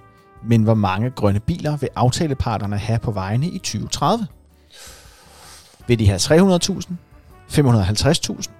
Men 0.44 0.62
hvor 0.62 0.74
mange 0.74 1.10
grønne 1.10 1.40
biler 1.40 1.76
vil 1.76 1.88
aftaleparterne 1.96 2.78
have 2.78 2.98
på 2.98 3.10
vejene 3.10 3.46
i 3.46 3.58
2030? 3.58 4.26
Vil 5.86 5.98
de 5.98 6.06
have 6.06 6.18
300.000, 6.18 6.96
550.000, 7.48 8.50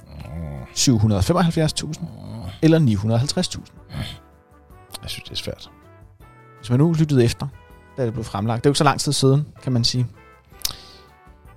775.000 0.75 2.05
eller 2.63 2.79
950.000? 2.79 3.73
Jeg 5.03 5.11
synes, 5.11 5.25
det 5.25 5.31
er 5.31 5.37
svært. 5.37 5.71
Hvis 6.59 6.71
man 6.71 6.79
nu 6.79 6.93
lyttede 6.93 7.25
efter, 7.25 7.47
da 7.97 8.05
det 8.05 8.13
blev 8.13 8.25
fremlagt. 8.25 8.65
Det 8.65 8.67
er 8.67 8.71
jo 8.71 8.73
ikke 8.73 8.79
så 8.79 8.85
lang 8.85 9.01
tid 9.01 9.13
siden, 9.13 9.47
kan 9.63 9.73
man 9.73 9.85
sige. 9.85 10.07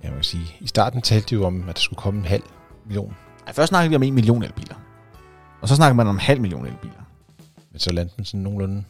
Jeg 0.04 0.12
må 0.12 0.22
sige, 0.22 0.56
i 0.60 0.66
starten 0.66 1.02
talte 1.02 1.26
de 1.30 1.34
jo 1.34 1.46
om, 1.46 1.68
at 1.68 1.74
der 1.76 1.80
skulle 1.80 1.98
komme 1.98 2.20
en 2.20 2.26
halv 2.26 2.42
million. 2.86 3.14
Ej, 3.46 3.52
først 3.52 3.68
snakkede 3.68 3.90
vi 3.90 3.96
om 3.96 4.02
1 4.02 4.12
million 4.12 4.42
elbiler. 4.42 4.74
Og 5.62 5.68
så 5.68 5.76
snakkede 5.76 5.96
man 5.96 6.06
om 6.06 6.14
en 6.14 6.20
halv 6.20 6.40
million 6.40 6.66
elbiler. 6.66 7.04
Men 7.72 7.78
så 7.78 7.92
landte 7.92 8.16
den 8.16 8.24
sådan 8.24 8.40
nogenlunde 8.40 8.84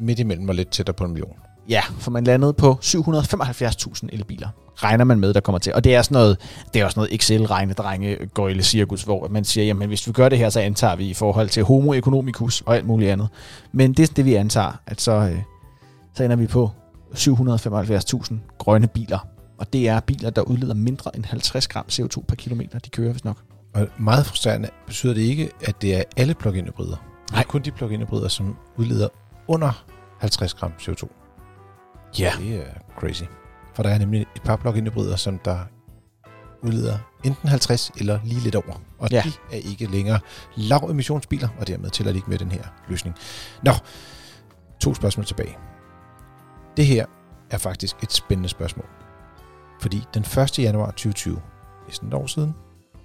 midt 0.00 0.18
imellem 0.18 0.48
og 0.48 0.54
lidt 0.54 0.68
tættere 0.68 0.94
på 0.94 1.04
en 1.04 1.12
million. 1.12 1.36
Ja, 1.68 1.80
for 1.98 2.10
man 2.10 2.24
landede 2.24 2.52
på 2.52 2.78
775.000 2.82 4.08
elbiler. 4.12 4.48
Regner 4.74 5.04
man 5.04 5.20
med, 5.20 5.34
der 5.34 5.40
kommer 5.40 5.58
til. 5.58 5.74
Og 5.74 5.84
det 5.84 5.94
er 5.94 6.02
sådan 6.02 6.14
noget, 6.14 6.38
det 6.74 6.80
er 6.80 6.84
også 6.84 7.00
noget 7.00 7.14
Excel-regnedrenge 7.14 8.26
gøjle 8.26 8.62
cirkus, 8.62 9.02
hvor 9.02 9.28
man 9.28 9.44
siger, 9.44 9.64
jamen 9.64 9.88
hvis 9.88 10.06
vi 10.06 10.12
gør 10.12 10.28
det 10.28 10.38
her, 10.38 10.50
så 10.50 10.60
antager 10.60 10.96
vi 10.96 11.08
i 11.08 11.14
forhold 11.14 11.48
til 11.48 11.64
homo 11.64 11.92
economicus 11.92 12.60
og 12.60 12.76
alt 12.76 12.86
muligt 12.86 13.10
andet. 13.10 13.28
Men 13.72 13.92
det 13.92 14.10
er 14.10 14.14
det, 14.14 14.24
vi 14.24 14.34
antager, 14.34 14.72
at 14.86 15.00
så, 15.00 15.12
øh, 15.12 15.38
så 16.14 16.24
ender 16.24 16.36
vi 16.36 16.46
på 16.46 16.70
775.000 17.14 18.34
grønne 18.58 18.86
biler. 18.86 19.18
Og 19.58 19.72
det 19.72 19.88
er 19.88 20.00
biler, 20.00 20.30
der 20.30 20.42
udleder 20.42 20.74
mindre 20.74 21.16
end 21.16 21.24
50 21.24 21.68
gram 21.68 21.84
CO2 21.92 22.24
per 22.28 22.36
kilometer, 22.36 22.78
de 22.78 22.90
kører, 22.90 23.10
hvis 23.12 23.24
nok. 23.24 23.36
Og 23.74 23.88
meget 23.98 24.26
frustrerende 24.26 24.70
betyder 24.86 25.14
det 25.14 25.20
ikke, 25.20 25.50
at 25.60 25.82
det 25.82 25.96
er 25.96 26.02
alle 26.16 26.34
plug-in 26.34 26.64
hybrider. 26.64 26.96
Nej. 27.32 27.44
kun 27.44 27.62
de 27.62 27.70
plug-in 27.70 28.00
hybrider, 28.00 28.28
som 28.28 28.56
udleder 28.76 29.08
under 29.46 29.84
50 30.18 30.54
gram 30.54 30.72
CO2. 30.80 31.08
Ja. 32.18 32.32
Det 32.38 32.56
er 32.56 32.64
crazy. 32.98 33.22
For 33.74 33.82
der 33.82 33.90
er 33.90 33.98
nemlig 33.98 34.26
et 34.36 34.42
par 34.42 34.56
plug-in 34.56 34.86
hybrider, 34.86 35.16
som 35.16 35.38
der 35.38 35.58
udleder 36.62 36.98
enten 37.24 37.48
50 37.48 37.90
eller 37.96 38.20
lige 38.24 38.40
lidt 38.40 38.54
over. 38.54 38.82
Og 38.98 39.08
ja. 39.10 39.22
de 39.24 39.56
er 39.56 39.60
ikke 39.70 39.86
længere 39.86 40.20
lav 40.56 40.88
emissionsbiler, 40.90 41.48
og 41.58 41.66
dermed 41.66 41.90
tæller 41.90 42.12
de 42.12 42.18
ikke 42.18 42.30
med 42.30 42.38
den 42.38 42.52
her 42.52 42.62
løsning. 42.88 43.16
Nå, 43.62 43.72
to 44.80 44.94
spørgsmål 44.94 45.26
tilbage. 45.26 45.56
Det 46.76 46.86
her 46.86 47.06
er 47.50 47.58
faktisk 47.58 47.96
et 48.02 48.12
spændende 48.12 48.48
spørgsmål. 48.48 48.86
Fordi 49.80 50.02
den 50.14 50.22
1. 50.22 50.58
januar 50.58 50.90
2020, 50.90 51.40
næsten 51.86 52.08
et 52.08 52.14
år 52.14 52.26
siden, 52.26 52.54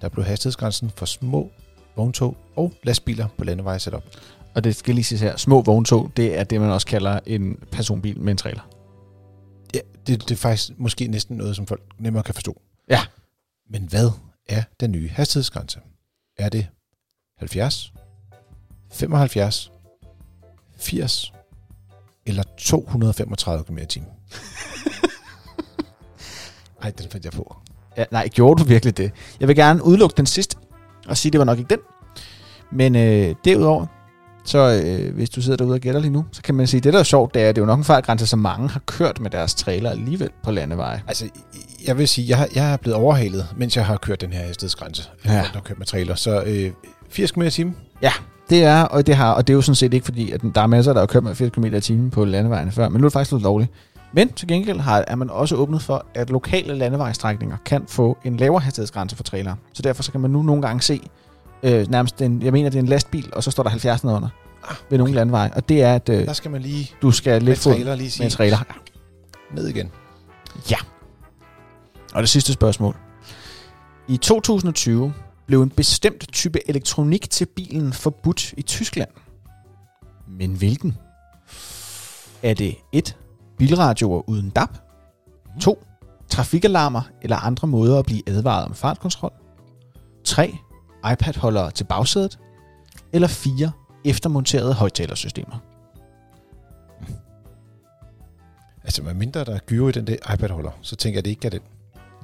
der 0.00 0.08
blev 0.08 0.24
hastighedsgrænsen 0.24 0.90
for 0.96 1.06
små 1.06 1.50
vogntog 1.96 2.36
og 2.56 2.72
lastbiler 2.82 3.28
på 3.38 3.44
landeveje 3.44 3.78
sat 3.78 3.94
op. 3.94 4.04
Og 4.54 4.64
det 4.64 4.76
skal 4.76 4.94
lige 4.94 5.04
siges 5.04 5.20
her, 5.20 5.36
små 5.36 5.62
vogntog, 5.62 6.12
det 6.16 6.38
er 6.38 6.44
det, 6.44 6.60
man 6.60 6.70
også 6.70 6.86
kalder 6.86 7.20
en 7.26 7.58
personbil 7.72 8.20
med 8.20 8.30
en 8.30 8.36
trailer. 8.36 8.68
Ja, 9.74 9.80
det, 10.06 10.28
det 10.28 10.30
er 10.30 10.36
faktisk 10.36 10.70
måske 10.78 11.06
næsten 11.06 11.36
noget, 11.36 11.56
som 11.56 11.66
folk 11.66 11.82
nemmere 11.98 12.22
kan 12.22 12.34
forstå. 12.34 12.60
Ja. 12.90 13.00
Men 13.70 13.82
hvad 13.82 14.10
er 14.48 14.62
den 14.80 14.92
nye 14.92 15.08
hastighedsgrænse? 15.08 15.80
Er 16.38 16.48
det 16.48 16.66
70, 17.38 17.92
75, 18.92 19.72
80 20.76 21.32
eller 22.26 22.42
235 22.58 23.64
km 23.64 23.78
i 23.78 23.86
timen? 23.86 24.08
Ej, 26.84 26.90
den 26.98 27.10
fandt 27.10 27.24
jeg 27.24 27.32
på. 27.32 27.56
Ja, 27.96 28.04
nej, 28.10 28.28
gjorde 28.28 28.62
du 28.62 28.68
virkelig 28.68 28.96
det? 28.96 29.10
Jeg 29.40 29.48
vil 29.48 29.56
gerne 29.56 29.84
udelukke 29.84 30.14
den 30.16 30.26
sidste, 30.26 30.56
og 31.08 31.16
sige, 31.16 31.30
at 31.30 31.32
det 31.32 31.38
var 31.38 31.44
nok 31.44 31.58
ikke 31.58 31.70
den. 31.70 31.78
Men 32.72 32.96
øh, 32.96 33.34
derudover, 33.44 33.86
så 34.44 34.82
øh, 34.84 35.14
hvis 35.14 35.30
du 35.30 35.42
sidder 35.42 35.56
derude 35.56 35.74
og 35.74 35.80
gætter 35.80 36.00
lige 36.00 36.12
nu, 36.12 36.24
så 36.32 36.42
kan 36.42 36.54
man 36.54 36.66
sige, 36.66 36.78
at 36.78 36.84
det 36.84 36.92
der 36.92 36.98
er 36.98 37.02
sjovt, 37.02 37.34
det 37.34 37.42
er, 37.42 37.48
at 37.48 37.56
det 37.56 37.60
er 37.60 37.64
jo 37.64 37.66
nok 37.66 37.78
en 37.78 37.84
fartgrænse, 37.84 38.26
som 38.26 38.38
mange 38.38 38.68
har 38.68 38.80
kørt 38.86 39.20
med 39.20 39.30
deres 39.30 39.54
trailer 39.54 39.90
alligevel 39.90 40.30
på 40.42 40.50
landeveje. 40.50 41.02
Altså, 41.08 41.28
jeg 41.86 41.98
vil 41.98 42.08
sige, 42.08 42.38
jeg, 42.38 42.48
jeg 42.54 42.72
er 42.72 42.76
blevet 42.76 42.96
overhalet, 42.96 43.46
mens 43.56 43.76
jeg 43.76 43.86
har 43.86 43.96
kørt 43.96 44.20
den 44.20 44.32
her 44.32 44.46
hastighedsgrænse. 44.46 45.10
Ja. 45.24 45.30
Ja. 45.30 45.36
Jeg 45.36 45.46
har 45.52 45.60
kørt 45.60 45.78
med 45.78 45.86
trailer. 45.86 46.14
Så 46.14 46.42
øh, 46.46 46.70
80 47.10 47.30
km 47.30 47.42
i 47.42 47.50
timen. 47.50 47.76
Det 48.50 48.64
er, 48.64 48.82
og 48.82 49.06
det 49.06 49.16
har, 49.16 49.32
og 49.32 49.46
det 49.46 49.52
er 49.52 49.54
jo 49.54 49.62
sådan 49.62 49.74
set 49.74 49.94
ikke 49.94 50.04
fordi, 50.04 50.30
at 50.30 50.40
der 50.54 50.60
er 50.60 50.66
masser, 50.66 50.92
der 50.92 51.00
har 51.00 51.06
kørt 51.06 51.24
med 51.24 51.34
80 51.34 51.50
km 51.50 51.64
i 51.64 51.80
timen 51.80 52.10
på 52.10 52.24
landevejene 52.24 52.72
før, 52.72 52.88
men 52.88 53.00
nu 53.00 53.04
er 53.04 53.08
det 53.08 53.12
faktisk 53.12 53.32
lidt 53.32 53.42
lovligt. 53.42 53.70
Men 54.14 54.32
til 54.32 54.48
gengæld 54.48 54.80
har, 54.80 55.04
er 55.06 55.14
man 55.16 55.30
også 55.30 55.56
åbnet 55.56 55.82
for, 55.82 56.06
at 56.14 56.30
lokale 56.30 56.74
landevejstrækninger 56.74 57.56
kan 57.66 57.84
få 57.88 58.18
en 58.24 58.36
lavere 58.36 58.60
hastighedsgrænse 58.60 59.16
for 59.16 59.22
trailere. 59.22 59.56
Så 59.72 59.82
derfor 59.82 60.02
så 60.02 60.12
kan 60.12 60.20
man 60.20 60.30
nu 60.30 60.42
nogle 60.42 60.62
gange 60.62 60.82
se 60.82 61.00
øh, 61.62 61.90
nærmest 61.90 62.22
en, 62.22 62.42
jeg 62.42 62.52
mener, 62.52 62.70
det 62.70 62.78
er 62.78 62.82
en 62.82 62.88
lastbil, 62.88 63.30
og 63.32 63.44
så 63.44 63.50
står 63.50 63.62
der 63.62 63.70
70 63.70 64.04
nedenunder 64.04 64.28
Ah, 64.68 64.76
ved 64.90 64.98
nogle 64.98 65.14
landeveje. 65.14 65.50
Og 65.56 65.68
det 65.68 65.82
er, 65.82 65.94
at 65.94 66.08
øh, 66.08 66.26
Der 66.26 66.32
skal 66.32 66.50
man 66.50 66.62
lige 66.62 66.90
du 67.02 67.10
skal 67.10 67.32
med 67.32 67.40
lidt 67.40 67.58
fod 67.58 67.72
trailer 67.72 67.94
lige 67.94 68.04
med 68.04 68.10
sige 68.10 68.24
en 68.24 68.30
trailer. 68.30 68.58
ned 69.54 69.68
igen. 69.68 69.90
Og 72.14 72.22
det 72.22 72.28
sidste 72.28 72.52
spørgsmål. 72.52 72.96
I 74.08 74.16
2020 74.16 75.12
blev 75.46 75.62
en 75.62 75.70
bestemt 75.70 76.32
type 76.32 76.68
elektronik 76.68 77.30
til 77.30 77.46
bilen 77.46 77.92
forbudt 77.92 78.54
i 78.56 78.62
Tyskland. 78.62 79.08
Men 80.28 80.54
hvilken? 80.54 80.96
Er 82.42 82.54
det 82.54 82.76
1. 82.92 83.16
Bilradioer 83.58 84.28
uden 84.28 84.50
DAB? 84.50 84.68
2. 85.60 85.84
Trafikalarmer 86.28 87.02
eller 87.22 87.36
andre 87.36 87.68
måder 87.68 87.98
at 87.98 88.06
blive 88.06 88.22
advaret 88.28 88.64
om 88.64 88.74
fartkontrol? 88.74 89.32
3. 90.24 90.54
iPad-holdere 91.12 91.70
til 91.70 91.84
bagsædet? 91.84 92.38
Eller 93.12 93.28
4. 93.28 93.70
Eftermonterede 94.04 94.74
højtalersystemer? 94.74 95.58
Altså, 98.84 99.02
med 99.02 99.14
mindre 99.14 99.44
der 99.44 99.54
er 99.54 99.58
gyro 99.58 99.88
i 99.88 99.92
den 99.92 100.06
der 100.06 100.34
iPad-holder, 100.34 100.70
så 100.80 100.96
tænker 100.96 101.16
jeg, 101.16 101.18
at 101.18 101.24
det 101.24 101.30
ikke 101.30 101.46
er 101.46 101.50
den. 101.50 101.60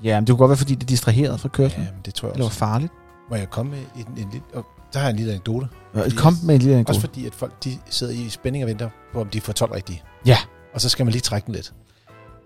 Ja, 0.04 0.20
men 0.20 0.26
det 0.26 0.32
kunne 0.32 0.38
godt 0.38 0.48
være, 0.48 0.56
fordi 0.56 0.74
det 0.74 0.82
er 0.82 0.86
distraheret 0.86 1.40
fra 1.40 1.48
kørslen. 1.48 1.84
Ja, 1.84 1.90
men 1.92 2.00
det 2.04 2.14
tror 2.14 2.28
jeg 2.28 2.32
Eller 2.32 2.44
var 2.44 2.48
også. 2.48 2.58
farligt. 2.58 2.92
Må 3.30 3.36
jeg 3.36 3.50
komme 3.50 3.70
med 3.70 3.78
en, 3.96 4.06
en 4.24 4.30
lille... 4.30 4.42
Og 4.54 4.64
der 4.92 4.98
har 4.98 5.06
jeg 5.06 5.10
en 5.10 5.16
lille 5.16 5.32
anekdote. 5.32 5.68
Ja, 5.94 6.02
Kom 6.16 6.34
med 6.44 6.54
en 6.54 6.60
lille 6.60 6.74
anekdote. 6.74 6.90
Også 6.96 7.00
fordi, 7.00 7.26
at 7.26 7.34
folk 7.34 7.64
de 7.64 7.78
sidder 7.90 8.12
i 8.12 8.28
spænding 8.28 8.64
og 8.64 8.68
venter 8.68 8.90
på, 9.12 9.20
om 9.20 9.28
de 9.28 9.40
får 9.40 9.52
12 9.52 9.72
rigtige. 9.72 10.02
Ja. 10.26 10.36
Og 10.74 10.80
så 10.80 10.88
skal 10.88 11.06
man 11.06 11.12
lige 11.12 11.22
trække 11.22 11.46
den 11.46 11.54
lidt. 11.54 11.72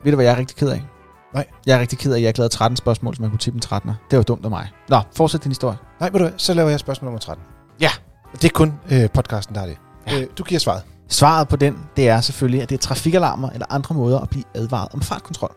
Ved 0.04 0.12
du, 0.12 0.16
hvad 0.16 0.24
jeg 0.24 0.32
er 0.32 0.38
rigtig 0.38 0.56
ked 0.56 0.68
af? 0.68 0.82
Nej. 1.34 1.46
Jeg 1.66 1.76
er 1.76 1.80
rigtig 1.80 1.98
ked 1.98 2.12
af, 2.12 2.16
at 2.16 2.22
jeg 2.22 2.28
ikke 2.28 2.38
lavede 2.38 2.54
13 2.54 2.76
spørgsmål, 2.76 3.16
så 3.16 3.22
man 3.22 3.30
kunne 3.30 3.38
tippe 3.38 3.56
en 3.56 3.62
13'er. 3.64 3.92
Det 4.10 4.16
var 4.16 4.22
dumt 4.22 4.44
af 4.44 4.50
mig. 4.50 4.68
Nå, 4.88 5.00
fortsæt 5.16 5.44
din 5.44 5.50
historie. 5.50 5.76
Nej, 6.00 6.10
ved 6.10 6.18
du 6.18 6.24
hvad, 6.24 6.34
så 6.36 6.54
laver 6.54 6.70
jeg 6.70 6.80
spørgsmål 6.80 7.06
nummer 7.06 7.20
13. 7.20 7.44
Ja. 7.80 7.90
Det 8.32 8.44
er 8.44 8.48
kun 8.52 8.74
øh, 8.90 9.10
podcasten, 9.10 9.54
der 9.54 9.60
har 9.60 9.68
det. 9.68 9.76
Ja. 10.06 10.14
Ja. 10.14 10.20
Øh, 10.20 10.26
du 10.38 10.42
giver 10.44 10.58
svaret. 10.58 10.82
Svaret 11.08 11.48
på 11.48 11.56
den, 11.56 11.78
det 11.96 12.08
er 12.08 12.20
selvfølgelig, 12.20 12.62
at 12.62 12.68
det 12.68 12.74
er 12.74 12.78
trafikalarmer 12.80 13.50
eller 13.50 13.66
andre 13.70 13.94
måder 13.94 14.18
at 14.20 14.30
blive 14.30 14.44
advaret 14.54 14.88
om 14.92 15.02
fartkontrol, 15.02 15.54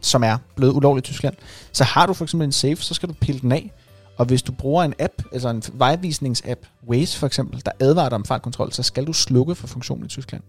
som 0.00 0.24
er 0.24 0.38
blevet 0.56 0.72
ulovligt 0.72 1.08
i 1.08 1.10
Tyskland. 1.12 1.34
Så 1.72 1.84
har 1.84 2.06
du 2.06 2.12
for 2.14 2.24
eksempel 2.24 2.44
en 2.44 2.52
safe, 2.52 2.76
så 2.76 2.94
skal 2.94 3.08
du 3.08 3.14
pille 3.20 3.40
den 3.40 3.52
af. 3.52 3.72
Og 4.18 4.26
hvis 4.26 4.42
du 4.42 4.52
bruger 4.52 4.84
en 4.84 4.94
app, 4.98 5.12
altså 5.32 5.48
en 5.48 5.62
vejvisningsapp, 5.72 6.60
Waze 6.88 7.18
for 7.18 7.26
eksempel, 7.26 7.62
der 7.64 7.72
advarer 7.80 8.08
dig 8.08 8.16
om 8.16 8.24
fartkontrol, 8.24 8.72
så 8.72 8.82
skal 8.82 9.06
du 9.06 9.12
slukke 9.12 9.54
for 9.54 9.66
funktionen 9.66 10.04
i 10.04 10.08
Tyskland. 10.08 10.42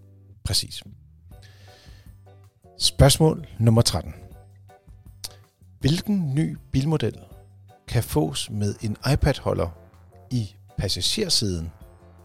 Præcis. 0.44 0.82
Spørgsmål 2.80 3.46
nummer 3.58 3.82
13. 3.82 4.14
Hvilken 5.80 6.34
ny 6.34 6.56
bilmodel 6.72 7.18
kan 7.88 8.02
fås 8.02 8.50
med 8.50 8.74
en 8.82 8.96
iPad-holder 9.12 9.68
i 10.30 10.54
passagersiden 10.76 11.72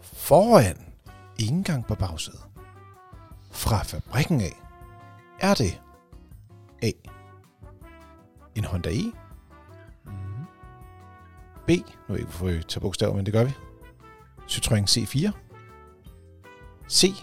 foran, 0.02 0.78
ikke 1.40 1.54
engang 1.54 1.86
på 1.86 1.96
bagsædet? 1.96 2.40
Fra 3.52 3.84
fabrikken 3.84 4.42
af. 4.42 4.62
Er 5.40 5.54
det 5.54 5.82
A. 6.82 6.92
En 8.56 8.66
Honda 8.66 8.90
E? 8.90 9.04
B. 11.68 11.70
Nu 11.70 11.74
er 11.74 11.84
jeg 12.10 12.20
ikke, 12.20 12.24
hvorfor 12.24 12.46
vi 12.46 12.64
tager 12.64 12.82
bogstaver, 12.82 13.16
men 13.16 13.26
det 13.26 13.34
gør 13.34 13.44
vi. 13.44 13.52
Citroën 14.48 14.86
C4. 14.98 15.32
C. 16.90 17.14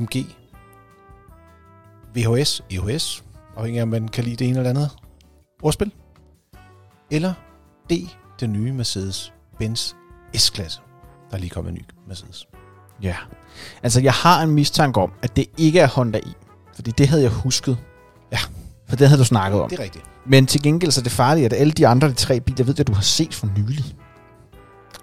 MG, 0.00 0.39
VHS, 2.14 2.62
EHS, 2.70 3.24
afhængig 3.56 3.78
af 3.78 3.82
om 3.82 3.88
man 3.88 4.08
kan 4.08 4.24
lide 4.24 4.36
det 4.36 4.48
ene 4.48 4.58
eller 4.58 4.70
andet 4.70 4.90
ordspil. 5.62 5.92
Eller 7.10 7.34
D, 7.90 7.92
den 8.40 8.52
nye 8.52 8.72
Mercedes-Benz 8.72 9.94
S-klasse. 10.36 10.80
Der 11.30 11.36
er 11.36 11.40
lige 11.40 11.50
kommet 11.50 11.70
en 11.70 11.74
ny 11.76 11.84
Mercedes. 12.08 12.48
Ja. 13.02 13.16
Altså, 13.82 14.00
jeg 14.00 14.12
har 14.12 14.42
en 14.42 14.50
mistanke 14.50 15.00
om, 15.00 15.12
at 15.22 15.36
det 15.36 15.46
ikke 15.58 15.80
er 15.80 15.88
Honda 15.88 16.18
i. 16.18 16.32
Fordi 16.74 16.90
det 16.90 17.08
havde 17.08 17.22
jeg 17.22 17.30
husket. 17.30 17.78
Ja. 18.32 18.38
For 18.88 18.96
det 18.96 19.08
havde 19.08 19.20
du 19.20 19.24
snakket 19.24 19.60
om. 19.60 19.70
Det 19.70 19.78
er 19.78 19.82
rigtigt. 19.82 20.04
Men 20.26 20.46
til 20.46 20.62
gengæld 20.62 20.90
så 20.90 21.00
er 21.00 21.02
det 21.02 21.12
farligt, 21.12 21.46
at 21.46 21.60
alle 21.60 21.72
de 21.72 21.86
andre 21.86 22.08
de 22.08 22.12
tre 22.12 22.40
biler, 22.40 22.64
ved 22.64 22.74
jeg, 22.78 22.86
du 22.86 22.92
har 22.92 23.02
set 23.02 23.34
for 23.34 23.48
nylig. 23.58 23.84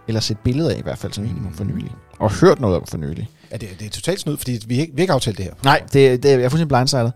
Eller 0.08 0.20
set 0.20 0.40
billeder 0.40 0.72
af 0.72 0.78
i 0.80 0.82
hvert 0.82 0.98
fald 0.98 1.14
som 1.14 1.24
minimum 1.24 1.54
for 1.54 1.64
nylig. 1.64 1.96
Og 2.20 2.32
hørt 2.32 2.60
noget 2.60 2.76
om 2.78 2.86
for 2.88 2.98
nylig. 2.98 3.30
Ja, 3.52 3.58
det, 3.58 3.72
er- 3.72 3.76
det 3.80 3.86
er 3.86 3.90
totalt 3.90 4.20
snud, 4.20 4.38
fordi 4.38 4.52
vi 4.68 4.90
vi 4.94 4.96
har 4.96 5.02
ikke 5.02 5.14
aftalt 5.14 5.38
det 5.38 5.46
her. 5.46 5.54
Nej, 5.64 5.82
det, 5.94 6.24
det 6.24 6.32
er 6.32 6.36
jeg 6.38 6.46
er 6.46 6.50
fuldstændig 6.50 6.68
blindsided. 6.68 7.12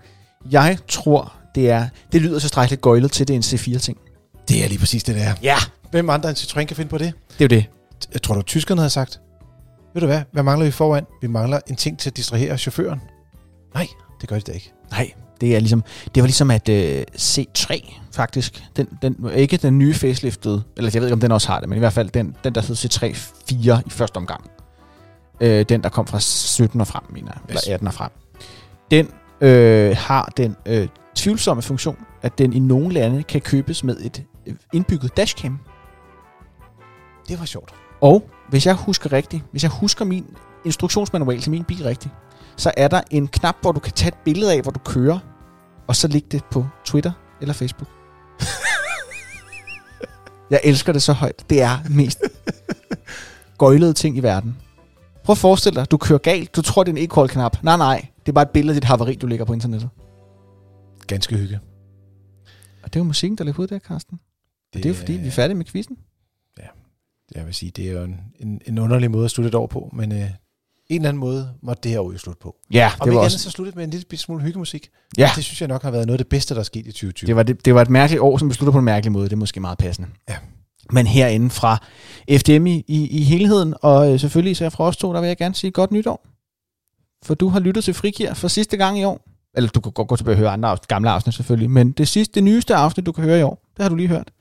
Jeg 0.52 0.78
tror, 0.88 1.34
det 1.56 1.70
er... 1.70 1.88
Det 2.12 2.22
lyder 2.22 2.40
så 2.40 2.48
strækkeligt 2.48 2.82
gøjlet 2.82 3.12
til, 3.12 3.28
det 3.28 3.34
er 3.34 3.38
en 3.38 3.44
C4-ting. 3.76 3.98
Det 4.48 4.64
er 4.64 4.68
lige 4.68 4.80
præcis 4.80 5.04
det, 5.04 5.16
der 5.16 5.22
er. 5.24 5.34
Ja. 5.44 5.56
Hvem 5.92 6.10
andre 6.10 6.30
end 6.30 6.38
Citroën 6.38 6.64
kan 6.66 6.76
finde 6.76 6.90
på 6.90 6.98
det? 6.98 7.14
Det 7.40 7.52
er 7.52 7.56
jo 7.56 7.62
det. 7.62 7.66
Jeg 8.14 8.22
tror 8.22 8.36
du, 8.36 8.42
tyskerne 8.42 8.82
havde 8.82 8.90
sagt, 8.90 9.20
ved 9.94 10.02
du 10.02 10.06
hvad, 10.08 10.22
hvad 10.32 10.44
mangler 10.44 10.66
vi 10.66 10.72
foran? 10.72 11.06
Vi 11.22 11.28
mangler 11.28 11.60
en 11.68 11.76
ting 11.76 12.00
til 12.00 12.10
at 12.10 12.18
distrahere 12.18 12.58
chaufføren. 12.58 13.00
Nej, 13.74 13.88
det 14.22 14.30
gør 14.30 14.36
de 14.36 14.42
da 14.42 14.52
ikke. 14.52 14.72
Nej, 14.92 15.12
det 15.42 15.56
er 15.56 15.60
ligesom... 15.60 15.84
Det 16.16 16.24
var 16.24 16.28
ligesom 16.28 16.52
at 16.52 16.70
øh, 16.70 17.04
C3, 17.18 17.94
faktisk. 18.14 18.64
Den, 18.76 18.88
den, 19.02 19.16
ikke 19.36 19.58
den 19.58 19.78
nye 19.80 19.94
faceliftede, 19.94 20.64
eller 20.78 20.92
jeg 20.94 21.02
ved 21.02 21.08
ikke, 21.08 21.14
om 21.14 21.20
den 21.20 21.32
også 21.32 21.48
har 21.48 21.60
det, 21.60 21.70
men 21.70 21.76
i 21.76 21.80
hvert 21.80 21.94
fald 21.94 22.10
den, 22.10 22.36
den 22.44 22.56
der 22.56 22.62
hed 22.62 22.76
C3 22.76 23.18
4 23.50 23.82
i 23.86 23.90
første 23.90 24.18
omgang. 24.18 24.44
Øh, 25.42 25.66
den, 25.70 25.84
der 25.84 25.90
kom 25.90 26.08
fra 26.08 26.20
17 26.20 26.82
og 26.82 26.88
frem, 26.88 27.04
mener 27.10 27.32
jeg, 27.36 27.56
Yes. 27.56 27.64
eller 27.64 27.74
18 27.76 27.88
og 27.88 27.94
frem. 27.94 28.10
Den 28.92 29.10
øh, 29.42 29.96
har 29.98 30.32
den 30.38 30.56
øh, 30.66 30.88
tvivlsomme 31.16 31.62
funktion, 31.64 31.98
at 32.22 32.38
den 32.38 32.54
i 32.54 32.60
nogle 32.60 32.94
lande 32.94 33.24
kan 33.24 33.42
købes 33.42 33.84
med 33.84 33.98
et 34.02 34.24
øh, 34.48 34.56
indbygget 34.74 35.18
dashcam. 35.18 35.60
Det 37.28 37.40
var 37.40 37.46
sjovt. 37.46 37.74
Og 38.02 38.30
hvis 38.50 38.66
jeg 38.66 38.74
husker 38.76 39.14
rigtigt, 39.14 39.44
hvis 39.52 39.64
jeg 39.64 39.72
husker 39.72 40.06
min 40.06 40.26
instruktionsmanual 40.66 41.42
til 41.42 41.52
min 41.52 41.64
bil 41.64 41.84
rigtigt, 41.84 42.14
så 42.58 42.72
er 42.78 42.88
der 42.88 43.02
en 43.12 43.28
knap, 43.28 43.56
hvor 43.62 43.72
du 43.72 43.80
kan 43.80 43.94
tage 43.94 44.08
et 44.08 44.18
billede 44.26 44.54
af, 44.54 44.62
hvor 44.62 44.72
du 44.72 44.80
kører, 44.80 45.20
og 45.88 45.96
så 45.96 46.08
lægge 46.08 46.28
det 46.32 46.44
på 46.52 46.66
Twitter 46.86 47.12
eller 47.42 47.54
Facebook. 47.54 47.90
jeg 50.52 50.60
elsker 50.64 50.94
det 50.94 51.02
så 51.02 51.14
højt. 51.14 51.46
Det 51.50 51.62
er 51.62 51.80
den 51.88 51.96
mest 51.98 52.20
gøjlede 53.58 53.94
ting 53.94 54.18
i 54.18 54.20
verden. 54.20 54.58
Prøv 55.32 55.34
at 55.34 55.38
forestille 55.38 55.80
dig, 55.80 55.92
du 55.92 55.98
kører 55.98 56.20
galt. 56.20 56.56
Du 56.56 56.62
tror, 56.62 56.84
det 56.84 56.92
er 56.92 56.98
en 56.98 57.10
e-call-knap. 57.10 57.64
Nej, 57.64 57.78
nej. 57.78 58.08
Det 58.20 58.28
er 58.32 58.34
bare 58.34 58.42
et 58.42 58.50
billede 58.50 58.76
af 58.76 58.82
dit 58.82 58.88
haveri, 58.88 59.16
du 59.16 59.28
lægger 59.28 59.46
på 59.46 59.54
internettet. 59.54 59.90
Ganske 61.08 61.38
hygge. 61.38 61.60
Og 62.84 62.94
det 62.94 62.96
er 62.96 63.00
jo 63.00 63.04
musikken, 63.04 63.38
der 63.38 63.44
ligger 63.44 63.64
ud 63.64 63.68
der, 63.68 63.80
Karsten. 63.80 64.20
Det, 64.74 64.84
det 64.84 64.86
er 64.86 64.90
jo 64.90 64.96
fordi, 64.96 65.14
vi 65.14 65.28
er 65.28 65.32
færdige 65.32 65.58
med 65.58 65.66
quizzen. 65.66 65.98
Jeg 67.36 67.46
vil 67.46 67.54
sige, 67.54 67.72
det 67.76 67.88
er 67.88 67.92
jo 67.92 68.04
en, 68.04 68.20
en, 68.40 68.62
en 68.66 68.80
underlig 68.80 69.12
måde 69.12 69.26
at 69.26 69.32
slutte 69.32 69.48
et 69.48 69.56
år 69.56 69.68
på, 69.68 69.90
men 69.94 70.12
øh, 70.12 70.18
en 70.18 70.30
eller 70.90 71.10
anden 71.10 71.20
måde 71.20 71.54
måtte 71.62 71.84
det 71.84 71.92
her 71.92 72.00
år 72.00 72.12
jo 72.12 72.18
slutte 72.18 72.40
på. 72.40 72.56
Ja, 72.74 72.92
Og 73.00 73.06
det 73.06 73.12
vi 73.12 73.16
var, 73.18 73.24
også, 73.24 73.40
så 73.40 73.52
slutte 73.52 73.74
med 73.76 73.84
en 73.84 73.90
lille 73.90 74.18
smule 74.18 74.44
hyggemusik. 74.44 74.90
ja 75.18 75.32
Det 75.36 75.44
synes 75.44 75.62
jeg 75.62 75.68
nok 75.68 75.82
har 75.84 75.92
været 75.92 76.08
noget 76.08 76.20
af 76.20 76.26
det 76.26 76.30
bedste, 76.30 76.54
der 76.54 76.60
er 76.60 76.64
sket 76.64 76.88
i 76.88 76.92
2020. 76.92 77.28
det, 77.28 77.36
var, 77.36 77.44
det, 77.44 77.66
det 77.66 77.76
var 77.76 77.82
et 77.82 77.90
mærkeligt 77.90 78.22
år, 78.22 78.38
som 78.38 78.50
vi 78.50 78.54
slutter 78.54 78.72
på 78.72 78.80
en 78.80 78.86
mærkelig 78.86 79.12
måde. 79.12 79.26
Det 79.26 79.34
er 79.34 79.38
måske 79.38 79.60
meget 79.60 79.78
passende. 79.78 80.08
Ja. 80.30 80.38
Men 80.92 81.08
herinde 81.08 81.50
fra 81.50 81.78
FDM 82.30 82.66
i, 82.68 82.84
i, 82.88 83.08
i 83.08 83.24
helheden, 83.24 83.74
og 83.82 84.14
øh, 84.14 84.20
selvfølgelig 84.20 84.52
især 84.52 84.70
fra 84.70 84.84
os 84.84 84.98
to, 84.98 85.14
der 85.14 85.22
vil 85.22 85.28
jeg 85.28 85.38
gerne 85.38 85.56
sige 85.56 85.72
godt 85.72 85.92
nytår. 85.92 86.28
For 87.24 87.36
du 87.36 87.48
har 87.50 87.60
lyttet 87.60 87.84
til 87.84 87.94
Frikir 87.94 88.34
for 88.34 88.48
sidste 88.48 88.78
gang 88.78 89.00
i 89.00 89.04
år. 89.04 89.28
Eller 89.54 89.70
du 89.70 89.80
kan 89.80 89.92
godt 89.92 90.08
gå 90.08 90.16
tilbage 90.16 90.34
og 90.34 90.40
høre 90.40 90.50
andre 90.50 90.70
afsnit, 90.70 90.88
gamle 90.88 91.10
afsnit 91.10 91.36
selvfølgelig. 91.36 91.70
Men 91.70 91.92
det 91.92 92.08
sidste, 92.08 92.34
det 92.36 92.44
nyeste 92.44 92.76
afsnit, 92.76 93.06
du 93.06 93.12
kan 93.12 93.24
høre 93.24 93.40
i 93.40 93.44
år, 93.44 93.64
det 93.78 93.84
har 93.84 93.90
du 93.90 93.96
lige 93.96 94.08
hørt. 94.08 94.32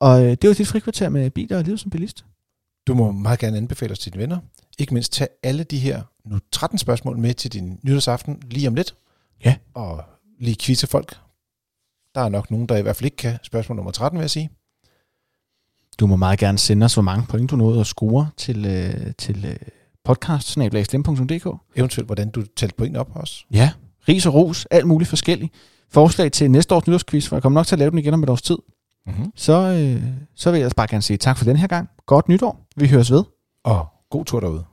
Og 0.00 0.24
øh, 0.24 0.30
det 0.42 0.48
var 0.48 0.54
dit 0.54 0.68
frikvarter 0.68 1.08
med 1.08 1.30
biler 1.30 1.58
og 1.58 1.64
liv 1.64 1.78
som 1.78 1.90
bilist. 1.90 2.24
Du 2.86 2.94
må 2.94 3.12
meget 3.12 3.38
gerne 3.38 3.56
anbefale 3.56 3.92
os 3.92 3.98
til 3.98 4.12
dine 4.12 4.22
venner. 4.22 4.38
Ikke 4.78 4.94
mindst 4.94 5.12
tage 5.12 5.28
alle 5.42 5.64
de 5.64 5.78
her 5.78 6.02
nu 6.24 6.38
13 6.52 6.78
spørgsmål 6.78 7.18
med 7.18 7.34
til 7.34 7.52
din 7.52 7.78
nytårsaften 7.82 8.42
lige 8.50 8.68
om 8.68 8.74
lidt. 8.74 8.94
Ja. 9.44 9.56
Og 9.74 10.04
lige 10.38 10.56
quizze 10.60 10.86
folk. 10.86 11.18
Der 12.14 12.20
er 12.20 12.28
nok 12.28 12.50
nogen, 12.50 12.66
der 12.66 12.76
i 12.76 12.82
hvert 12.82 12.96
fald 12.96 13.04
ikke 13.04 13.16
kan 13.16 13.38
spørgsmål 13.42 13.76
nummer 13.76 13.92
13, 13.92 14.18
vil 14.18 14.22
jeg 14.22 14.30
sige. 14.30 14.50
Du 15.98 16.06
må 16.06 16.16
meget 16.16 16.38
gerne 16.38 16.58
sende 16.58 16.84
os, 16.84 16.94
hvor 16.94 17.02
mange 17.02 17.26
point 17.28 17.50
du 17.50 17.56
nåede 17.56 17.80
at 17.80 17.86
score 17.86 18.30
til, 18.36 18.66
øh, 18.66 19.12
til 19.18 19.44
øh, 19.44 19.56
podcast 20.04 20.48
Eventuelt, 21.76 22.08
hvordan 22.08 22.30
du 22.30 22.42
talte 22.56 22.74
point 22.74 22.96
op 22.96 23.10
også. 23.14 23.44
Ja, 23.50 23.70
ris 24.08 24.26
og 24.26 24.34
ros, 24.34 24.66
alt 24.70 24.86
muligt 24.86 25.08
forskelligt. 25.08 25.52
Forslag 25.90 26.32
til 26.32 26.50
næste 26.50 26.74
års 26.74 26.86
nytårsquiz, 26.86 27.28
for 27.28 27.36
jeg 27.36 27.42
kommer 27.42 27.60
nok 27.60 27.66
til 27.66 27.74
at 27.74 27.78
lave 27.78 27.90
den 27.90 27.98
igen 27.98 28.14
om 28.14 28.22
et 28.22 28.30
års 28.30 28.42
tid. 28.42 28.58
Mm-hmm. 29.06 29.32
Så, 29.36 29.52
øh, 29.52 30.02
så 30.34 30.50
vil 30.50 30.60
jeg 30.60 30.70
bare 30.76 30.86
gerne 30.86 31.02
sige 31.02 31.16
tak 31.16 31.38
for 31.38 31.44
den 31.44 31.56
her 31.56 31.66
gang. 31.66 31.88
Godt 32.06 32.28
nytår. 32.28 32.66
Vi 32.76 32.88
høres 32.88 33.12
ved. 33.12 33.24
Og 33.64 33.86
god 34.10 34.24
tur 34.24 34.40
derude. 34.40 34.64